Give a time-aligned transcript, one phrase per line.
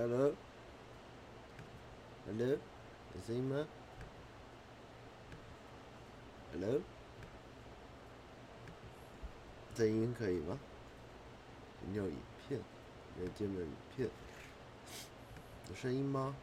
[0.00, 0.32] Hello，Hello，
[2.48, 3.68] 有声音吗
[6.52, 6.80] ？Hello，
[9.76, 10.58] 声音可以吗？
[11.86, 12.16] 你有影
[12.48, 12.58] 片，
[13.14, 14.08] 没见没有影片，
[15.68, 16.34] 有声音吗？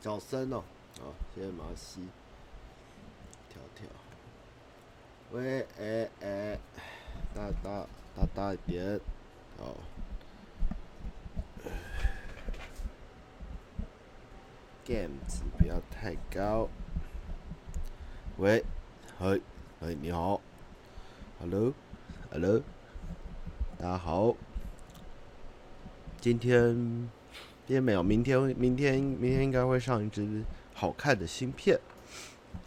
[0.00, 0.64] 小声哦，
[1.00, 2.08] 好，谢谢马西，
[5.32, 6.58] 喂，哎哎，
[7.34, 9.00] 大大大大一点，
[9.58, 9.76] 好
[14.84, 16.68] ，game 值不要太高，
[18.36, 18.62] 喂，
[19.18, 19.40] 嘿，
[19.80, 20.40] 喂，你好
[21.40, 22.62] ，Hello，Hello，
[23.78, 24.36] 大家好，
[26.20, 27.08] 今天。
[27.64, 30.42] 今天没有，明天明天明天应该会上一支
[30.74, 31.78] 好看的芯片，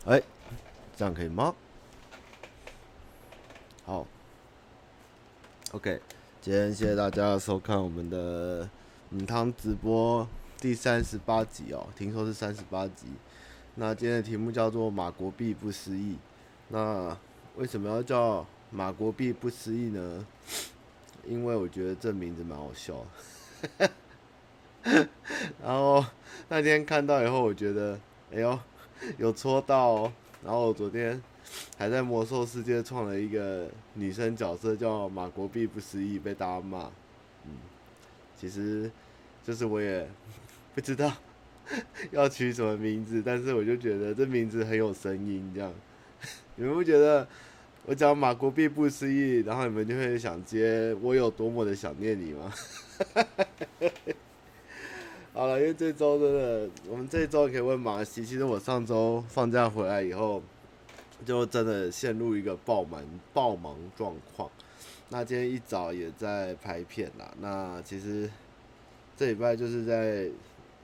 [0.06, 0.24] 哎，
[0.96, 1.54] 这样可以吗？
[3.84, 4.08] 好
[5.74, 6.00] ，OK，
[6.42, 8.70] 今天谢谢大家收看我们的
[9.10, 10.26] 母汤直播
[10.58, 13.08] 第三十八集哦，听说是三十八集。
[13.76, 16.18] 那今天的题目叫做马国币不思议。
[16.70, 17.18] 那
[17.58, 20.26] 为什么要叫马国币不思议呢？
[21.28, 23.06] 因为我觉得这名字蛮好笑
[23.78, 23.92] 的。
[25.62, 26.06] 然后
[26.48, 28.00] 那天看到以后，我觉得，
[28.32, 28.58] 哎呦，
[29.18, 30.14] 有戳到哦。
[30.46, 31.20] 然后我昨天
[31.76, 36.92] 还在魔兽世界创了一个女生角色，叫马国碧不思议，被大家骂。
[37.46, 37.52] 嗯，
[38.40, 38.92] 其实
[39.44, 40.08] 就是我也
[40.76, 41.12] 不知道
[42.12, 45.74] 要取什么名字，但是我就觉得这名字很有声音，这样。
[46.56, 47.28] 你们不觉得
[47.88, 52.54] 我讲马国碧不思议，然后你们就会想接我有多么的想念你吗？
[55.36, 58.26] 好了，因为这周真的，我们这周可以问马西。
[58.26, 60.42] 其实我上周放假回来以后，
[61.26, 63.04] 就真的陷入一个爆满、
[63.34, 64.50] 爆忙状况。
[65.10, 67.34] 那今天一早也在拍片啦。
[67.42, 68.30] 那其实
[69.18, 70.24] 这礼拜就是在，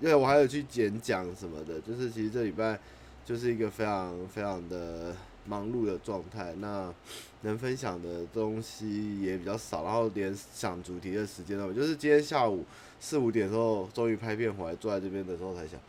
[0.01, 2.77] 因为我还有去演讲什么的，就是其实这礼拜
[3.23, 6.53] 就是一个非常非常的忙碌的状态。
[6.59, 6.93] 那
[7.43, 12.65] 能分享的东西也比较少，然后连想主题的时间都，就是今天下午。
[13.01, 15.79] 四五点的时候，终于拍片回来，坐在这边的时候才想，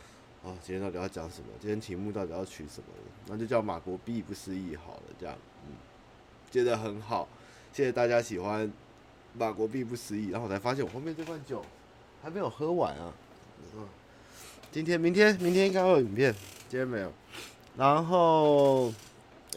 [0.43, 1.49] 哦，今天到底要讲什么？
[1.61, 2.87] 今天题目到底要取什么？
[3.29, 5.37] 那就叫马国毕不思议好了，这样，
[5.67, 5.75] 嗯，
[6.51, 7.29] 接得很好，
[7.71, 8.73] 谢谢大家喜欢
[9.35, 10.31] 马国毕不思议。
[10.31, 11.63] 然后我才发现我后面这罐酒
[12.23, 13.13] 还没有喝完啊，
[13.77, 13.87] 嗯，
[14.71, 16.35] 今天、明天、明天应该会有影片，
[16.71, 17.13] 今天没有。
[17.77, 18.91] 然后，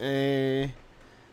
[0.00, 0.70] 诶、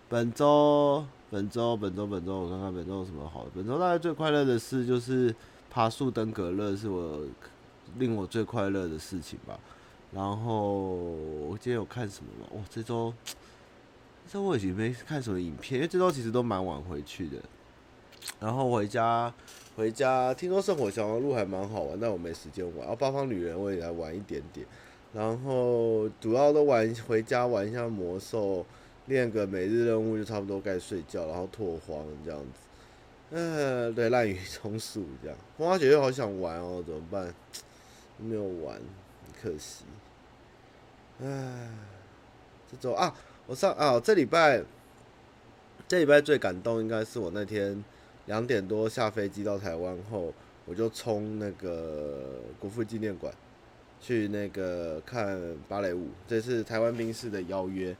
[0.08, 3.52] 本周、本周、本周、本周，我看看本周有什么好的。
[3.54, 5.36] 本周大概最快乐的事就是。
[5.74, 7.22] 爬树登革热是我
[7.98, 9.60] 令我最快乐的事情吧。
[10.12, 10.84] 然后
[11.48, 12.48] 我今天有看什么吗？
[12.54, 13.12] 哇，这周
[14.28, 17.38] 这周我已经没看什么影片，因为这周其实都蛮晚回去的。
[18.40, 19.34] 然后回家
[19.76, 22.82] 回家，听说圣火小王路还蛮好玩，但我没时间玩。
[22.82, 24.64] 然后八方旅人我也来玩一点点。
[25.12, 28.64] 然后主要都玩回家玩一下魔兽，
[29.08, 32.63] 练个每日任务就差不多该睡觉，然后拓荒这样子。
[33.32, 37.34] 呃，对，滥竽充数这样，风花雪月好想玩哦，怎么办？
[38.18, 39.86] 没有玩，很可惜。
[41.22, 41.70] 唉，
[42.72, 43.16] 这周啊，
[43.48, 44.64] 我上啊，这礼拜，
[45.88, 47.84] 这礼拜最感动应该是我那天
[48.28, 50.32] 两点多下飞机到台湾后，
[50.66, 53.34] 我就冲那个国父纪念馆
[54.00, 57.96] 去那个看芭蕾舞，这是台湾兵士的邀约。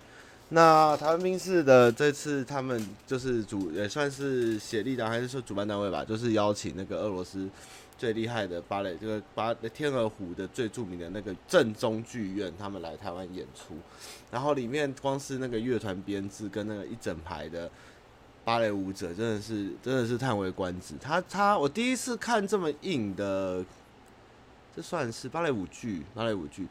[0.54, 7.50] 那台湾宾士的这次，他们就是主也算是协力的，还是说主办单位吧，就是邀请那个俄罗斯
[7.98, 13.76] 最厉害的芭蕾，这个芭天鹅湖的最著名的那个正宗剧院，他们来台湾演出。
[14.30, 17.68] 然后里面光是那个乐团编制跟那个一整排的
[18.46, 20.94] 芭蕾舞者，真的是真的是叹为观止。
[21.02, 23.66] 他他我第一次看这么硬的，
[24.76, 26.68] 这算是芭蕾舞剧，芭蕾舞剧。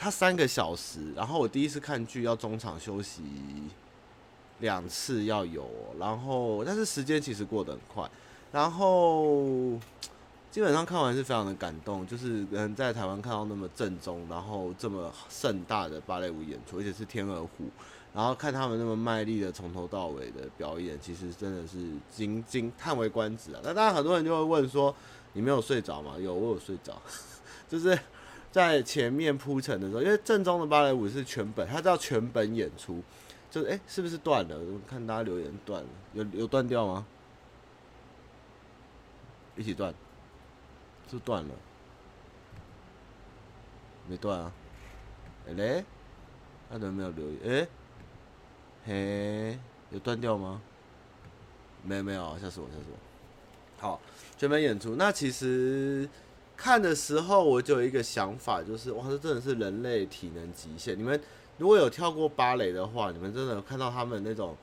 [0.00, 3.20] 他三个小时，然后我第一次看剧要中场休息
[4.60, 5.68] 两次要有，
[5.98, 8.08] 然后但是时间其实过得很快，
[8.52, 9.76] 然后
[10.52, 17.64] 基本上看完是非常的感动，就是能在台湾看到那么正宗，然后这么盛大的芭蕾舞演出，而且是天鹅湖，
[18.14, 21.76] 然后看他们那么卖力的从头到尾的表演，其实真的是
[22.08, 23.60] 惊惊叹为观止啊！
[23.64, 24.94] 那当然很多人就会问说，
[25.32, 26.14] 你没有睡着吗？
[26.20, 27.02] 有，我有睡着，
[27.68, 27.98] 就是。
[28.50, 33.02] 在前面铺陈的时候，因为正宗的芭蕾舞是全本，它叫全本演出，
[33.50, 34.58] 就是哎、是不是断了？
[34.58, 37.06] 我看大家留言断了，有有断掉吗？
[39.56, 39.92] 一起断，
[41.10, 41.54] 是断了，
[44.08, 44.52] 没断啊？
[45.46, 45.84] 哎、欸、嘞，
[46.70, 47.38] 他怎么没有留言？
[47.44, 47.68] 哎、
[48.86, 49.58] 嘿，
[49.90, 50.62] 有断掉吗？
[51.82, 52.98] 没有没有，吓死我吓死我。
[53.80, 54.00] 好，
[54.36, 54.94] 全本演出。
[54.96, 56.08] 那其实
[56.58, 60.98] 看的时候，我就有一个想法，就是哇，这真的是人类体能极限。
[60.98, 61.18] 你们
[61.56, 64.56] 如果有跳过芭蕾的话，你们真的看到他们那种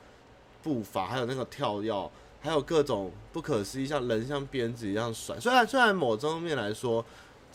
[0.62, 2.12] 步伐，还有那个跳跃，
[2.42, 5.40] 还有各种不可思议，像人像鞭子一样甩。
[5.40, 7.04] 虽然虽然某方面来说，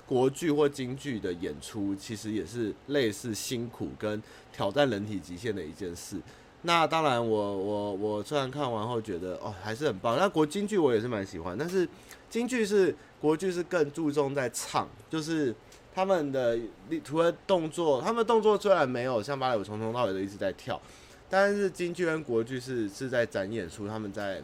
[0.07, 4.21] 国剧或京剧的演出其实也是类似辛苦跟
[4.53, 6.17] 挑战人体极限的一件事。
[6.63, 10.17] 那当然，我我我虽然看完后觉得哦还是很棒。
[10.17, 11.87] 那国京剧我也是蛮喜欢，但是
[12.31, 15.55] 京剧是国剧是更注重在唱，就是
[15.95, 16.59] 他们的
[17.05, 20.81] 除了动作，他们动作虽然没有像芭蕾舞从头到尾都一直在跳，
[21.29, 24.41] 但是京剧跟国剧是是在展演出他们在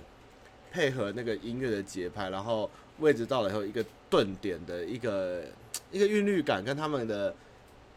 [0.71, 2.69] 配合那个音乐的节拍，然后
[2.99, 5.45] 位置到了以后一个顿点的一个
[5.91, 7.35] 一个韵律感跟他们的。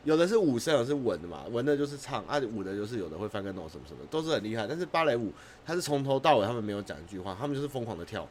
[0.05, 4.65] 有的是舞声，有的是文的嘛，文的就是唱，啊舞的就是有的会翻跟斗什么什么，都是很厉害。
[4.65, 5.33] 但是芭蕾舞，
[5.65, 8.25] 它是从头到尾他们没有讲一句话，他们就是疯狂的跳，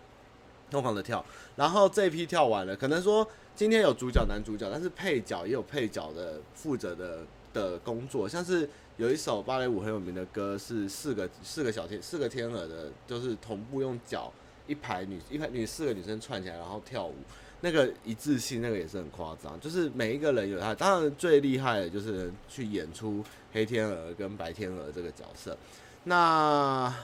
[0.71, 1.25] 疯狂的跳。
[1.57, 8.29] 然后这一批跳完了，可能说今天有主角男主角，但是配角也有配角的负责的的工作。
[8.29, 14.33] 像是有一首芭蕾舞很有名的歌，是四个四个小天四个天鹅的，就是同步用脚
[14.67, 17.15] 一排女一排女四个女生串起来然后跳舞。
[17.61, 23.21] 那个一致性，那个也是很夸张，就是每一个人有他，当然最厉害的就是去演出
[23.53, 25.59] 黑天鹅跟白天鹅这个角色。
[26.05, 26.95] 那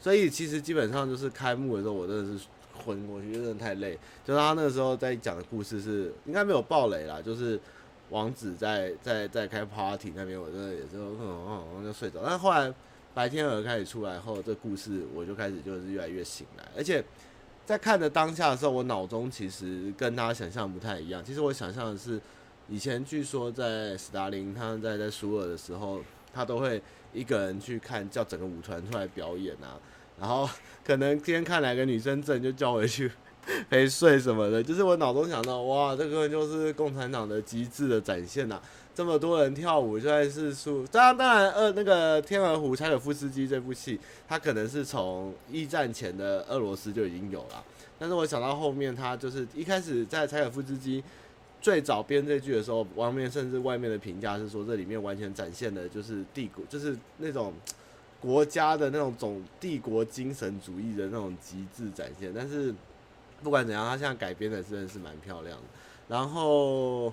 [0.00, 3.98] 所以其实基本上就是开幕的时候，我真的是昏过去，真的太累。
[4.24, 7.58] 就是他那个时候在讲的故事是应该没有爆雷啦，就是
[8.10, 12.20] 王子在在在开 party 那边，我真的也就嗯嗯就睡着。
[12.24, 12.72] 但后来
[13.14, 17.04] 白天鹅开始出来后，这故事我就开始就是越来越醒来，而且。
[17.66, 21.20] 在看的当下的时候，我脑中其实跟大家想象不太一样。
[21.24, 22.20] 其实我想象的是，
[22.68, 26.00] 以前据说在史达林他在在苏尔的时候，
[26.32, 26.80] 他都会
[27.12, 29.74] 一个人去看，叫整个舞团出来表演啊。
[30.20, 30.48] 然后
[30.84, 33.10] 可能今天看哪个女生正，就叫回去
[33.70, 34.62] 陪睡什么的。
[34.62, 38.62] 就是我脑中想到，哇，这个就是共产党的极致的展现呐、啊。
[38.94, 40.86] 这么多人跳舞，就算是输。
[40.86, 47.62] 当然，当然，呃，那个《天鹅湖》柴可夫斯基这部戏，它可能是从一战前的俄罗斯就已经有了。
[47.98, 51.04] 但是我想到后面，他就是一开始在柴可夫斯基
[51.60, 57.52] 最早编这剧的时候，外面甚至外面的评价是说，这里面完全展现的就是帝国，就是那种
[58.26, 62.32] 国家的那种总帝国精神主义的那种极致展现。
[62.34, 62.74] 但是
[63.42, 65.64] 不管怎样，他现在改编的真的是蛮漂亮的。
[66.08, 67.12] 然后。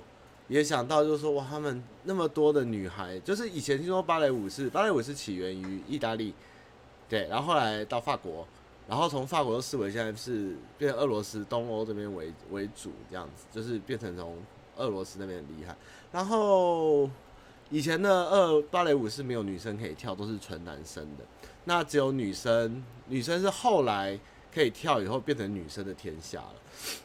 [0.50, 6.33] 也想到就是说哇，他们那么多的女孩，就是以前听说芭蕾舞是芭蕾舞是起源于意大利，
[7.07, 8.45] 对，然后后来到法国，
[8.86, 14.38] 然后从法国的思维现在是变成俄罗斯东欧这边为为主这样子，就是变成从
[14.75, 15.74] 俄罗斯那边厉害。
[16.12, 17.10] 然后
[17.74, 21.25] 以前的二芭蕾舞是没有女生可以跳，都是纯男生的，
[21.66, 24.18] 那只有女生，女生是后来。
[24.54, 26.54] 可以跳以后变成女生的天下了。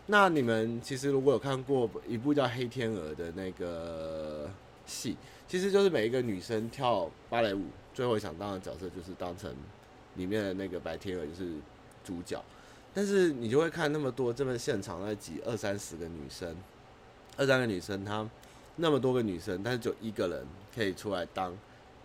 [0.04, 4.50] 那你们其实如果有看过一部叫《黑天鹅》的那个
[4.84, 5.16] 戏，
[5.48, 7.62] 其实就是每一个女生跳芭蕾舞，
[7.94, 9.50] 最后想当的角色就是当成
[10.16, 11.54] 里面的那个白天鹅，就是
[12.04, 12.38] 主角。
[12.92, 16.54] 但是你就会看那么多这么现场在挤二三十个女生，
[17.38, 18.28] 二三个女生，她
[18.78, 21.54] 那么多个女生，但是就一个人可以出来当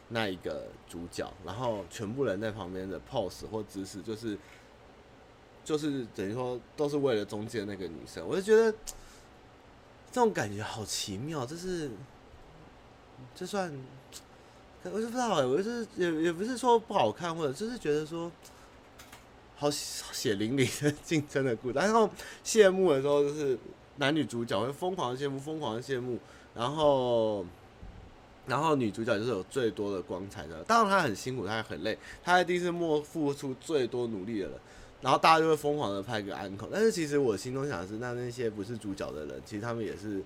[0.09, 4.37] 那一个主角，然后全部人在旁边的 pose 或姿势就是。
[5.65, 8.69] 就是等于说，都是为了中间那个女生，我就觉得
[10.11, 11.45] 这种感觉好奇妙。
[11.45, 11.89] 就是，
[13.33, 13.73] 就算
[14.83, 18.29] 我就不知道，我就是也也不是说不好看，或者就是觉得说
[19.55, 21.75] 好血淋淋的竞争的故事。
[21.75, 22.09] 然后
[22.43, 23.57] 谢幕的时候，就是
[23.95, 26.19] 男女主角会疯狂的谢幕，疯狂的谢幕。
[26.55, 27.45] 然后，
[28.45, 30.63] 然后女主角就是有最多的光彩的。
[30.63, 34.57] 当然她很辛苦，她也很累，她一定是莫付出最多努力的人。
[35.01, 40.23] 然后大家就会疯狂的拍个安可，但是其实我心中想的是，那那些不是主角的人，其实他们也是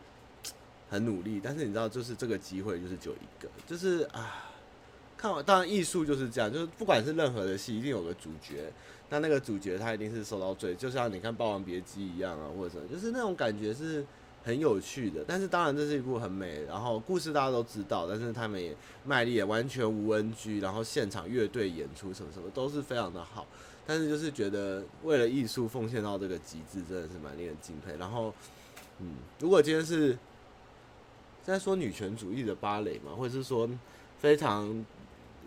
[0.87, 1.41] 很努力。
[1.43, 4.51] 但是你知道，就是这个机会就是只有一个，就是啊，
[5.17, 8.71] 看完当然艺术就是这样，就是不管是任何的戏，一定有个主角，
[9.09, 14.05] 那那个主角他一定是受到罪，就像你看《霸王别姬》一样啊，或者什么就是那种感觉是
[14.47, 15.25] 很有趣的。
[15.27, 18.73] 但是当然这是一部很美，然后故事大家都知道，但是他们也
[19.03, 23.45] 卖力也完全无 NG，然后现场乐队演出什么什么都是非常的好。
[23.85, 27.95] 但是就是觉得为了艺术奉献到这个极致，真的是蛮令人敬佩。
[27.97, 28.33] 然后，
[28.99, 30.17] 嗯，如果今天是
[31.43, 33.69] 在说女权主义的芭蕾嘛，或者是说
[34.17, 34.85] 非常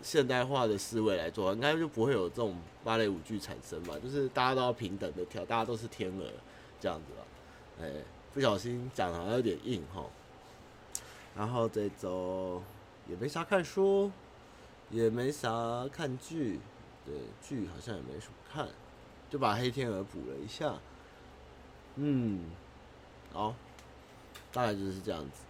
[0.01, 3.93] 现代化的思维来做，应该就不会有这种芭蕾舞剧产生嘛。
[3.99, 6.25] 就是大家都要平等的跳，大家都是天鹅
[6.79, 7.23] 这样子吧。
[7.79, 7.87] 哎，
[8.33, 10.05] 不小心讲的好像有点硬哈。
[11.35, 12.61] 然后这周
[13.07, 14.11] 也没啥看书。
[14.93, 16.59] 也没啥看剧，
[17.05, 18.67] 对，剧好像也没什么看，
[19.29, 20.75] 就把《黑天鹅》补了一下。
[21.95, 22.43] 嗯，
[23.31, 23.55] 好，
[24.51, 25.43] 大概就是这样子。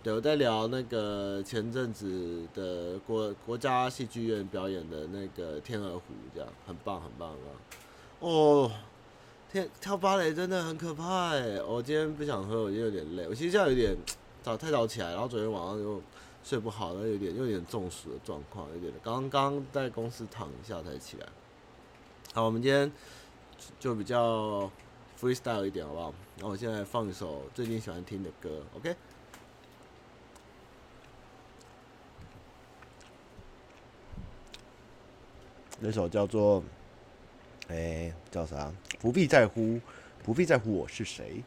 [0.00, 7.50] 对，我在聊那个前阵子的国国家戏剧院表演的那个《天鹅湖》，这样很棒，很棒，很棒。
[8.20, 8.70] 哦，
[9.50, 11.62] 天，跳芭蕾真的很可怕哎！
[11.62, 13.26] 我今天不想喝，我就有点累。
[13.26, 13.96] 我其实现在有点
[14.42, 16.02] 早太早起来，然后昨天晚上又
[16.44, 21.26] 睡不好，然后有点又有点中暑的状况，有点刚刚在公司躺一下才起来。
[22.34, 22.92] 好，我们今天
[23.80, 24.70] 就比较
[25.18, 26.14] freestyle 一点，好不好？
[26.40, 28.94] 那我现在放一首最近喜欢听的歌，OK？
[35.80, 36.62] 那首叫做，
[37.68, 38.70] 哎、叫啥？
[39.00, 39.80] 不必在乎，
[40.24, 41.42] 不必在乎我是谁。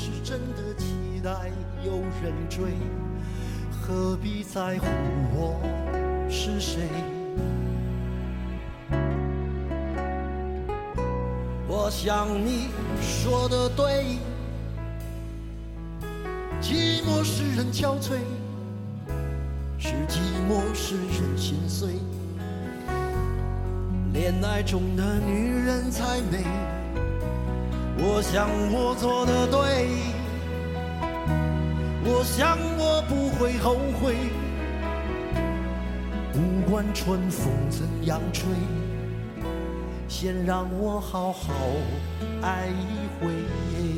[0.00, 1.50] 是真的期待
[1.84, 1.90] 有
[2.22, 2.72] 人追，
[3.82, 4.86] 何必在乎
[5.34, 5.60] 我
[6.30, 6.82] 是谁？
[11.66, 12.68] 我想你
[13.02, 14.18] 说的对，
[16.62, 18.18] 寂寞使人憔悴，
[19.78, 21.94] 是寂寞使人心碎，
[24.12, 26.44] 恋爱中的女人才美。
[28.00, 29.88] 我想我做的对，
[32.04, 34.14] 我想我不会后悔，
[36.32, 38.44] 不管春风怎样吹，
[40.06, 41.52] 先让我好好
[42.40, 43.97] 爱一回。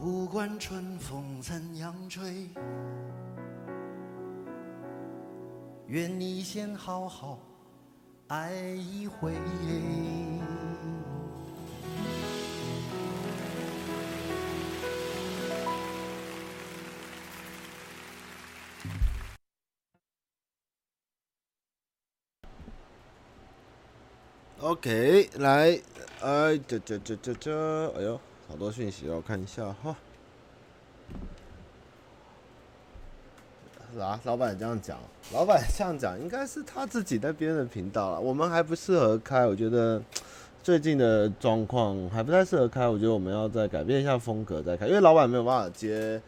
[0.00, 2.48] 不管春风怎样吹
[5.88, 7.38] 愿你先好好
[8.28, 9.34] 爱一回。
[24.60, 25.78] Ok 来
[26.22, 28.29] 哎这这这这这哎呦。
[28.50, 29.96] 好多讯息哦，我看一下哈。
[33.96, 34.98] 啊，老板这样讲，
[35.32, 38.20] 老板这样讲，应该是他自己那边的频道了。
[38.20, 40.02] 我们还不适合开，我觉得
[40.64, 42.88] 最近的状况还不太适合开。
[42.88, 46.20] 我觉得我们要再改变一下风格再开，因为老板没有办法接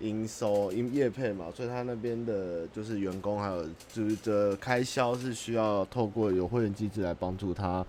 [0.00, 7.86] 营收、营业配嘛，所以他那边的就是员工还有就是的开销是需要透过有会员机制来帮助他，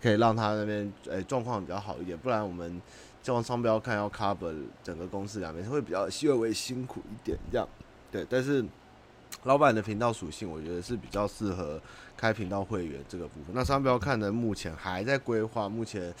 [0.00, 2.16] 可以让他那边诶状况比较好一点。
[2.18, 2.80] 不然我们
[3.22, 7.66] 就往商标看要 cover 整个公司两边会比较稍微辛苦一点这样。
[8.10, 8.64] 对，但是
[9.44, 11.80] 老板的频道属性，我觉得是比较适合
[12.16, 13.54] 开频道会员这个部分。
[13.54, 16.12] 那商标看的目前还在规划，目前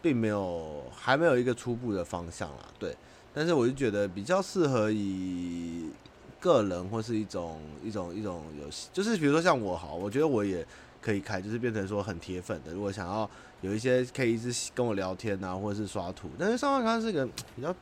[0.00, 2.68] 并没有还没有一个初步的方向啦。
[2.78, 2.96] 对，
[3.34, 5.90] 但是我就觉得比较适合以
[6.40, 10.66] 个人或是一种一种一种游戏，就是比如说像我好，我觉得我也
[11.02, 12.72] 可以开，就是变成说很铁粉的。
[12.72, 13.28] 如果想要
[13.64, 17.74] 有一些可以一直跟我聊天啊，或者是刷图，但是上万康是一个 比较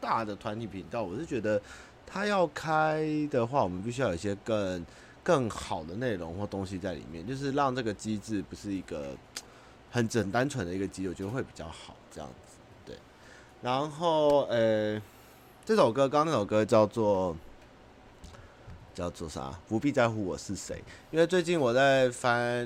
[0.00, 1.60] 大的团体频道，我是觉得。
[2.06, 4.86] 他要开的话，我们必须要有一些更
[5.22, 9.16] 更好的内容或东西在里面，就是让这个机制不是一个
[9.90, 12.56] 很整单纯的一个机制，我觉得会比较好这样子。
[12.84, 12.94] 对，
[13.62, 15.00] 然后呃，
[15.64, 17.34] 这首歌刚刚那首歌叫做
[18.94, 19.58] 叫做啥？
[19.66, 20.84] 不必在乎我是谁。
[21.10, 22.64] 因为最近我在翻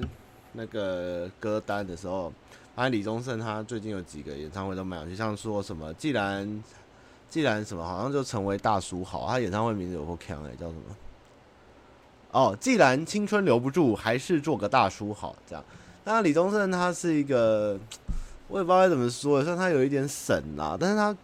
[0.53, 2.31] 那个歌单的时候，
[2.79, 6.63] 反正李宗盛他最近有几个演唱会都蛮有趣，像说什么既然。
[7.29, 10.83] 既然什么好像就成为大叔好，他演唱会名字有够强哎，叫什么？
[12.31, 15.37] 哦，既然青春留不住，还是做个大叔好。
[15.47, 15.63] 这样，
[16.05, 17.79] 那李宗盛他是一个，
[18.47, 21.15] 我也不知道该怎么说，像他有一点神啦，但是他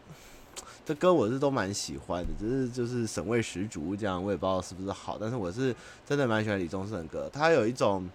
[0.85, 8.07] 这歌我是都蛮喜欢的，只是就是审味十足这样，我也不知道是不是好，但是我是真的蛮喜欢李宗盛的歌，他有一种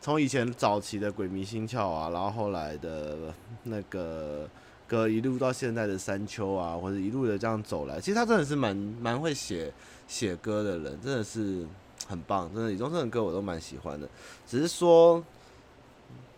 [0.00, 3.34] 从以前早期的鬼迷心窍啊，然后后来的
[3.64, 4.48] 那个。
[4.90, 9.72] 歌一路到现在的山丘啊，或者一路的这样走来，其实他真的是蛮蛮会写
[10.08, 11.64] 写歌的人，真的是
[12.08, 12.52] 很棒。
[12.52, 14.08] 真的李宗盛的歌我都蛮喜欢的，
[14.48, 15.22] 只是说，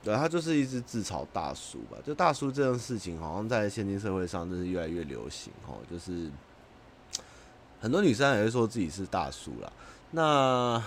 [0.04, 1.96] 对，他就是一只自嘲大叔吧。
[2.04, 5.78] 就大叔这件事情，好像在现今社会上真是越来越流行哦。
[5.90, 6.30] 就是
[7.80, 9.72] 很多女生也会说自己是大叔啦。
[10.10, 10.82] 那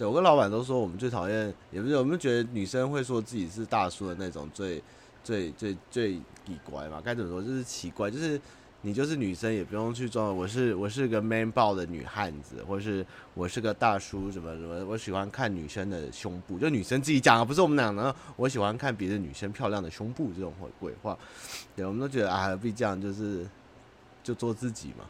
[0.00, 4.82] 对我跟老板都说，我们最讨厌，也不是我们觉得女生会说自己是大叔的那种最。
[5.22, 6.14] 最最最
[6.46, 7.42] 奇怪嘛，该怎么说？
[7.42, 8.40] 就是奇怪，就是
[8.80, 18.12] 你就是女生也不用去装，我是我是个 man 爆的女汉子，或是我是个大叔什么什么，我喜欢看女生的胸部，就女生自己讲啊，不是我们俩呢。
[18.34, 21.16] 我喜欢看别的女生漂亮的胸部这种鬼话，
[21.76, 22.98] 对，我们都觉得啊，何必这样？
[22.98, 23.46] 就是
[24.24, 25.04] 就做自己嘛，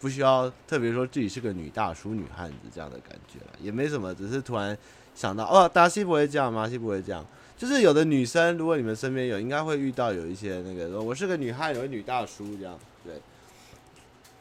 [0.00, 4.76] 不需要特别说自己是个女大叔、女汉子这样的感觉了，也没什么，只是突然
[5.14, 6.64] 想到，哦，达西不会这样吗？
[6.64, 7.24] 达西不会这样。
[7.56, 13.14] 就是有的女生，如果你们身边有，应该会遇到有一些那个，我是个女汉，有个女大叔这样，对。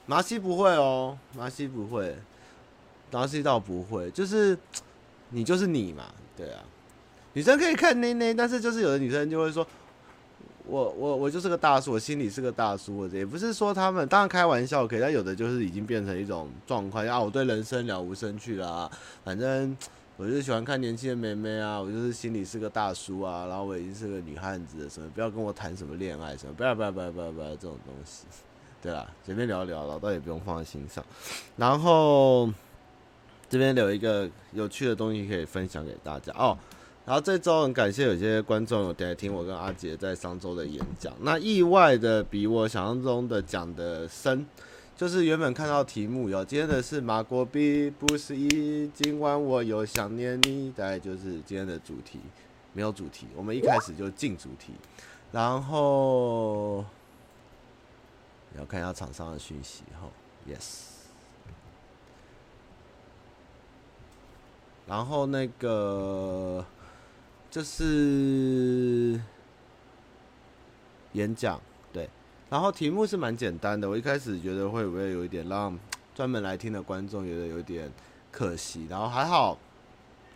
[0.05, 2.15] 麻西不会哦，麻西不会，
[3.09, 4.57] 达西倒不会，就是
[5.29, 6.03] 你就是你嘛，
[6.35, 6.61] 对啊。
[7.33, 9.65] 女生可以看内内，但是就是有的女生就会说，
[10.67, 18.89] 我我我就是个大叔，我心里是个大叔，或者也不是说他们当然开玩笑可以，但有的就是已经变成一种状况，啊，我对人生了无生趣啦，
[19.23, 19.75] 反正。
[20.17, 28.23] 我就是喜欢看年轻的妹妹啊，我就是心里是个大叔啊，然后我已经是个女汉子了，什么不要跟我谈什么恋爱什么，不要不要不要不要不要这种东西，
[28.81, 31.03] 对啦，随便聊聊，老道也不用放在心上。
[31.57, 32.49] 然后
[33.49, 36.57] 这边有一个有趣的东西可以分享给大家哦。
[37.05, 44.45] 然后这周很感谢有些观众有来听我跟阿杰在上周的演讲，那意外的比我想象中的讲的深。
[44.97, 52.17] 就是原本看到题目有，今天的是马国碧不是一，今晚我又想念你，大概就是今天的主题，
[52.71, 54.71] 没有主题，我们一开始就进主题，
[55.33, 56.85] 然后
[58.57, 60.07] 要看一下场上的讯息哈
[60.49, 60.93] ，yes，
[64.87, 66.65] 然后那个
[67.55, 69.17] 就是
[71.13, 71.57] 演讲。
[71.93, 72.09] 对
[72.49, 75.79] 然后题目是蛮简单的，我一开始觉得会不会有一点让
[76.13, 77.89] 专门来听的观众觉得有点
[78.29, 79.57] 可惜，然后还好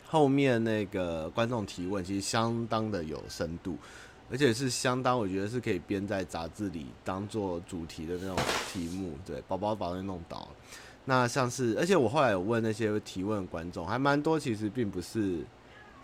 [0.07, 3.77] 后面那个观众提问其实相当的有深度，
[4.31, 8.37] 而且是相当我觉得是可以编在杂志里当做主题的那种
[8.71, 10.49] 题目，对，宝宝把它弄倒了。
[11.03, 15.43] 那像是，而且我后来有问那些提问观众，还蛮多其实并不是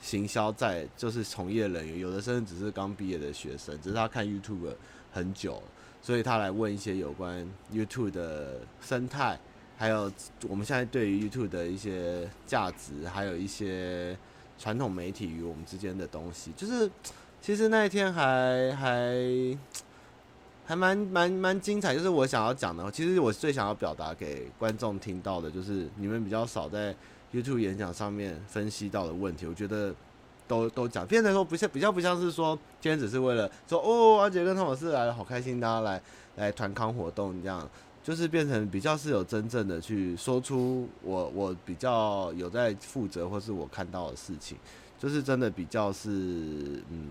[0.06, 4.76] 行销在，就是从业人员，有的甚至只是刚毕业的学生，只是他看 YouTube
[5.12, 5.60] 很久。
[6.02, 9.40] 所以他来问一些有关 YouTube 的生态，
[9.76, 10.12] 还有
[10.48, 14.16] 我们现在对于 YouTube 的一些价值，还有一些
[14.60, 16.88] 传统媒体与我们之间的东西，就是
[17.42, 19.58] 其实那一天还还
[20.68, 26.96] 还蛮蛮蛮精彩，就是我想要讲的，其实我最想要表达给观众听到的，就是你们比较少在
[27.34, 29.94] YouTube 演讲上面分析到的问题，我觉得
[30.48, 36.02] 都都讲，变成说不像比较不像是说今天只是为了说哦，阿杰跟汤老师来了，好开心，大家来
[36.36, 37.70] 来团康活动这样，
[38.04, 44.58] 就是变成比较是有真正的去说出我我比较有在负责或是我看到的事情。
[44.98, 46.10] 就是真的比较是，
[46.90, 47.10] 嗯，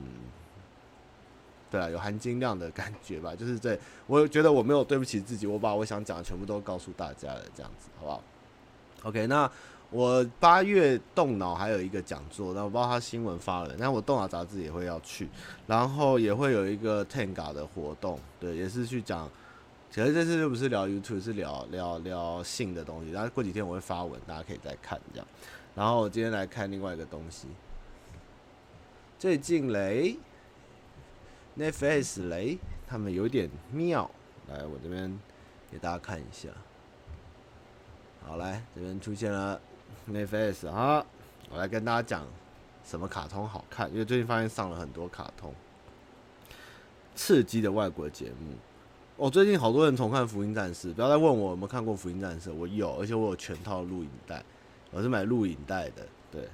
[1.70, 3.36] 对啊，有含金量的感觉吧。
[3.36, 8.22] 就是对我觉得我没有对不起自己，我把我想讲的全部都告诉大家了，这样子好不好
[9.02, 9.48] ？OK，那
[9.94, 15.28] 我八月动脑还有一个讲座，那我不知道他新闻发了，那我动脑杂志也会要去，
[15.68, 19.30] 然后也会有一个 Tenga 的活动，对，也是去讲。
[19.92, 23.12] 其实这次就不是聊 YouTube，是聊聊聊性的东西。
[23.12, 25.26] 然后过几天我会发文，大家可以再看这样。
[25.76, 27.46] 然后我今天来看另外一个东西。
[29.16, 30.16] 最近雷
[31.56, 34.10] ，Netflix 雷，他们有点妙。
[34.48, 35.16] 来，我这边
[35.70, 36.48] 给大家看一下。
[38.26, 39.60] 好，来这边出现了
[40.10, 41.04] Netflix 啊，
[41.50, 42.26] 我来跟大家讲
[42.84, 45.52] 什么卡通好看，因为最近发现上了很多卡通，
[47.14, 48.54] 刺激的外国节目。
[49.16, 54.42] 我、最近好多人重看《福音战士》，不要再问我有没有看过《福音战士》，我有，而且我有全套录影带，
[54.90, 56.48] 我是买录影带的，对。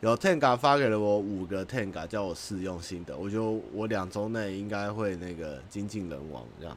[0.00, 3.16] 有 Tenga 发给了我五个 Tenga，叫我试用心的。
[3.16, 3.42] 我觉得
[3.72, 6.76] 我两周内应该会那个精尽人亡这样。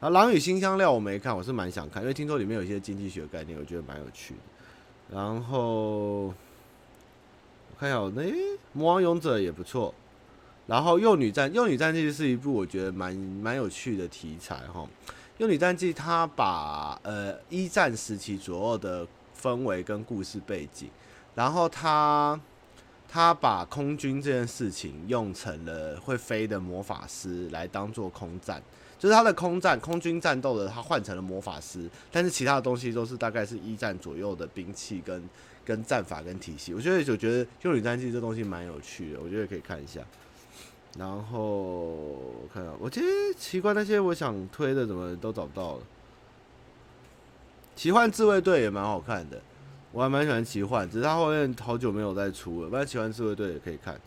[0.00, 4.40] 然后《狼与辛香料》我没看，我是蛮想看，因为听说里面有一些经济学概念，我觉得蛮有趣的。
[5.10, 6.34] 然后我
[7.78, 8.22] 看一下，那、
[8.72, 9.94] 《魔王勇者》也不错。
[10.66, 14.80] 然后《幼女战幼女战记》是一部我觉得蛮蛮有趣的题材哈。
[15.38, 19.06] 《幼女战记》它把呃一战时期左右的
[19.40, 20.88] 氛围跟故事背景，
[21.34, 22.38] 然后它。
[23.08, 28.60] 他把空军这件事情用成了会飞的魔法师来当做空战，
[28.98, 35.22] 就是他的空战空军战斗的，他换成了魔法师，但是其他的东西都是大概是一战左右的兵器跟
[35.64, 36.72] 跟战法跟体系。
[36.72, 40.00] 我觉得就觉得《幼女战记》这东西蛮有趣的，我觉得可以看一下。
[40.98, 43.06] 然后我看到，我觉得
[43.36, 45.82] 奇怪那些我想推的怎么都找不到了。
[47.74, 49.38] 奇幻自卫队也蛮好看的。
[49.92, 52.68] 我还蛮喜欢奇幻，只是他后面好久没有再出了。
[52.68, 53.98] 不然奇幻自卫队也可以看。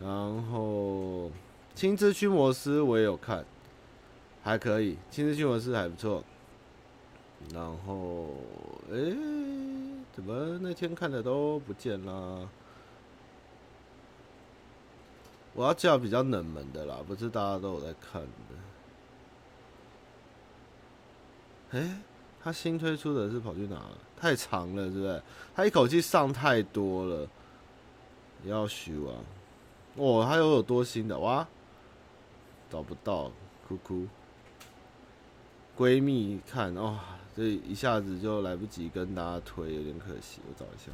[0.00, 0.08] 然
[0.50, 1.30] 后
[1.74, 3.44] 青之驱魔师我也有看，
[4.46, 4.96] 还可以。
[5.10, 6.22] 青之驱魔师还不错。
[7.52, 8.28] 然后，
[8.92, 8.94] 哎、
[10.12, 12.48] 怎么那天看的都不见了？
[15.52, 18.28] 我要叫比较冷门的啦，不是大家都有在看的。
[21.72, 21.96] 哎、欸。
[22.40, 23.98] 他新推出的是跑去哪了？
[24.16, 25.20] 太长了，是不是？
[25.56, 27.28] 他一口气上太多了，
[28.44, 29.18] 要修啊！
[29.96, 31.44] 哦，他又有多新的哇？
[32.70, 33.32] 找不到，
[33.66, 34.06] 哭哭。
[35.76, 36.98] 闺蜜看哦，
[37.36, 40.40] 这一下子就来不及跟大家推，有点可惜。
[40.48, 40.90] 我找一下。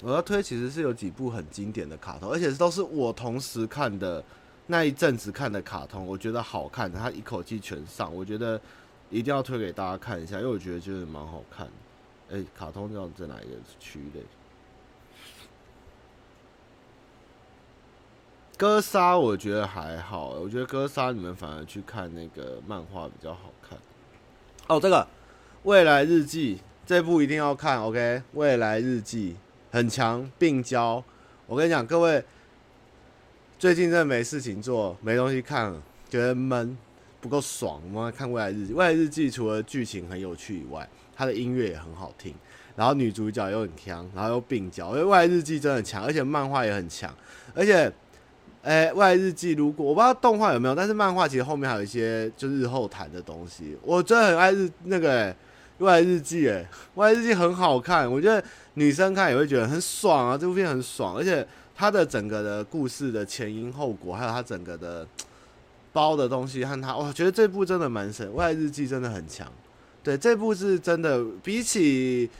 [0.00, 4.22] 我要推其实是有几部很经典的卡通，而且都是我同时看的
[4.68, 8.60] 那一阵子看的卡通，我觉得好看，他一口气全上，我觉得
[9.10, 11.66] 一定要推给大家看一下，因为我觉得就是蛮好看。
[12.30, 14.20] 哎、卡通要在哪一个区类？
[18.58, 23.78] 哥杀我觉得还好，我觉得哥杀你们反而去看那个漫画比较好看。
[24.66, 25.06] 哦，这个
[25.62, 28.20] 未来日记这部一定要看，OK？
[28.32, 29.36] 未来日记。
[29.70, 31.04] 很强病娇，
[31.46, 32.24] 我跟你讲，各位
[33.58, 35.70] 最近真的没事情做，没东西看，
[36.08, 36.76] 觉得闷，
[37.20, 37.78] 不够爽。
[37.84, 42.34] 我们来看《未来日记》，《未来日记》除了剧情很有趣以外，它的音乐也很好听，
[42.74, 44.88] 然后女主角又很强，然后又病娇。
[44.92, 47.14] 因为《未来日记》真的强，而且漫画也很强。
[47.54, 47.92] 而且，
[48.62, 53.76] 哎、欸，《未来日记》如果我不知道动画有没有，但是漫画其实后面还有一些就日后谈的东西。
[53.82, 55.36] 我真的很爱日那个、欸
[55.84, 56.62] 《未来日记》哎，
[56.94, 58.42] 《未来日记》很好看，我觉得。
[58.74, 61.44] 女生看也会觉得很爽啊，这部片很爽，而且
[61.74, 65.04] 它的整个的故事的前因后果，还有它整个的
[65.92, 69.50] 包的东西和它，我觉得这部真的蛮神，《未来日记》真的很强。
[70.04, 72.30] 对，这部是真的比起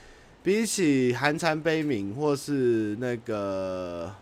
[0.45, 4.15] 比起《寒蝉悲鸣》或是那个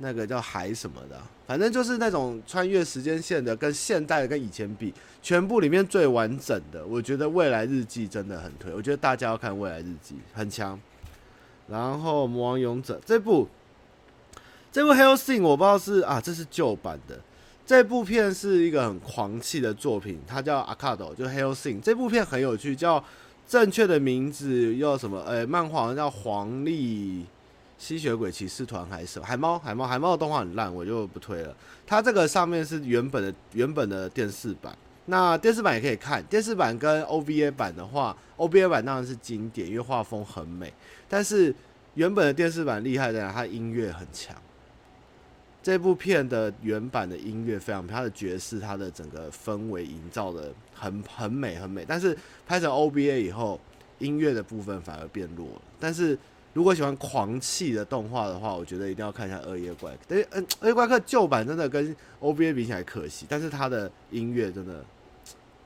[0.00, 10.80] 那个叫海什么的，反正就是那种穿越时间线的，跟现代的跟以前比，全部里面最完整的，我觉得《未来日记》真的很推，我觉得大家要看《未来日记》，很强。
[11.68, 13.46] 然后《魔王勇者》这部，
[14.72, 17.20] 这部《Hellsing》我不知道是啊，这是旧版的。
[17.66, 21.76] 这部片是一个很狂气的作品，它叫《Arcade》，就《Hellsing》。
[21.80, 23.04] 这部片很有趣，叫
[23.46, 25.22] 正确的名字叫什么？
[25.24, 27.24] 呃，漫画叫《黄历
[27.80, 29.18] 吸血鬼骑士团》还是？
[29.20, 31.56] 海猫，海猫，海猫的动画很烂，我就不推了。
[31.86, 36.22] 它这个上面是原本的原本的电视版，那电视版也可以看。
[36.24, 40.70] 电视版跟 OVA 版的话，OVA 版当然是经典，因为画风很美。
[41.08, 41.52] 但是
[41.94, 43.32] 原本的电视版厉害在哪？
[43.32, 44.36] 它音乐很强。
[45.62, 51.82] 这部片的原版的音乐非常，它的爵士，它的整个氛围营造的很很美很美。
[51.88, 52.14] 但是
[52.46, 53.58] 拍成 OVA 以后，
[53.98, 55.62] 音乐的部分反而变弱了。
[55.78, 56.18] 但是
[56.52, 59.96] 如果喜欢狂气的动画的话，我觉得一定要看一下《恶夜怪客》。
[60.08, 64.84] 对，嗯，《恶夜怪客》旧版真的跟 OVA 比起来可惜，但是它的音乐真的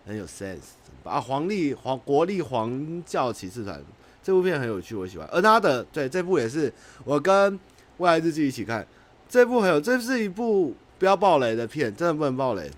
[0.07, 0.75] 很有 sense。
[1.03, 3.83] 啊，皇力皇国立皇教骑士团
[4.23, 5.29] 这部片很有趣，我喜欢。
[5.31, 6.73] 而他的对这部也是
[7.05, 7.59] 我跟
[7.99, 8.87] 未来日记一起看。
[9.29, 12.71] 这部很有，这是一部不要爆雷的片，真的不能爆雷。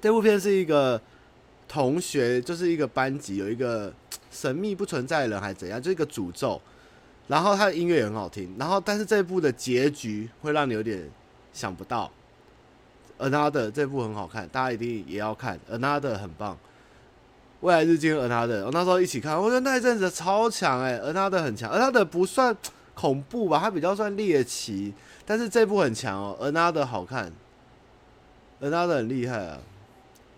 [0.00, 1.00] 这部片是一个
[1.68, 3.92] 同学，就是一个班级有一个
[4.30, 6.60] 神秘不存在的人，还是怎样，就是一个诅咒。
[7.28, 11.10] 然后他的音乐也很好听，然后但是这部的结局会让你有点
[11.52, 12.10] 想不到。
[13.18, 15.58] Another 这部很好看，大家一定也要看。
[15.70, 16.56] Another 很棒，
[17.60, 22.54] 未来日记 Another，我那时候一起看，我觉得那一阵子超强哎，Another 很强，Another 不算
[22.94, 24.92] 恐怖吧，它比较算猎奇。
[25.24, 27.32] 但是这部很强哦，Another 好看
[28.60, 29.58] ，Another 很厉害啊，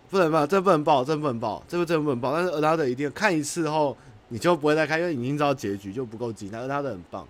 [0.09, 2.33] 不能爆，这不能爆，这不能爆，这部真不能爆。
[2.33, 3.97] 但是 Another 一定要看一次后，
[4.29, 6.59] 你就不会再看，因为已经知道结局就不够精彩。
[6.59, 7.27] Another 很棒。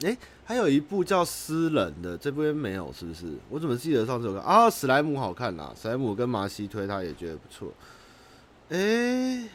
[0.00, 3.32] 诶、欸，还有一部叫《私人》的，这边没有是不是？
[3.48, 4.68] 我怎么记得上次有看啊？
[4.68, 7.72] 史莱姆好看呐，史莱姆跟麻西推他也觉得不错。
[8.68, 9.44] 诶、欸。《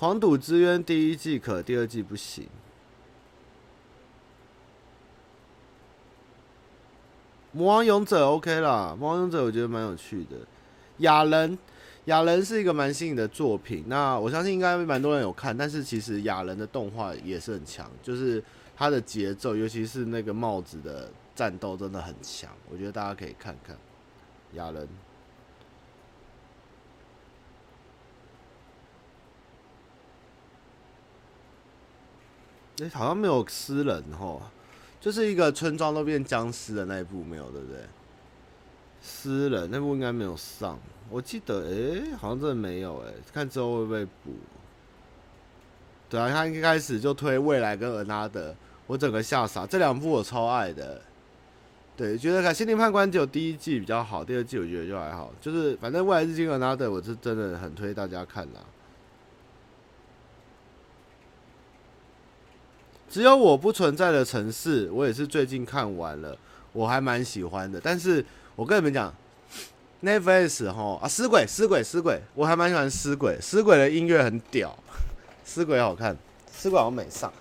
[0.00, 2.46] 黄赌之渊》第一季可，第二季不行。
[7.50, 10.36] 魔王勇者 OK 啦，魔王勇者我觉得蛮有趣的。
[10.98, 11.58] 亚人，
[12.06, 15.56] 亚人是一个蛮新颖的作品，那我相信应该蛮多人有看。
[15.56, 18.42] 但是其实亚人的动画也是很强，就是
[18.76, 23.76] 它的节奏，尤其是那个帽子的战斗真的很强，我觉得大家可以看看
[24.54, 24.88] 亚人。
[32.80, 34.40] 哎、好像没有私人哦，
[35.00, 37.80] 就是一个村庄都变僵尸的那一部没有，对不对？
[39.00, 44.34] 私人那部应该没有上，我记得哎、欸，好像真的没有哎，看之后会不会补？
[46.10, 48.54] 对啊，他一开始就推未来跟尔纳德，
[48.86, 51.00] 我整个吓傻，这两部我超爱的。
[51.96, 58.60] 对，觉得看《心灵判官》只有第一季比较好，第二季我觉得就还好，就是反正未来日记尔纳德，我是真的很推大家看啦。
[63.10, 66.36] 只有我不存在的城市，我也是最近看完了，
[66.72, 67.80] 我还蛮喜欢的。
[67.82, 68.24] 但是
[68.58, 69.14] 我跟你们讲
[70.02, 74.76] ，Netflix 哈啊，死鬼死鬼死鬼，我还蛮喜欢死鬼，死鬼的音乐很屌，
[75.44, 76.16] 死鬼好看，
[76.52, 77.32] 死鬼好美上。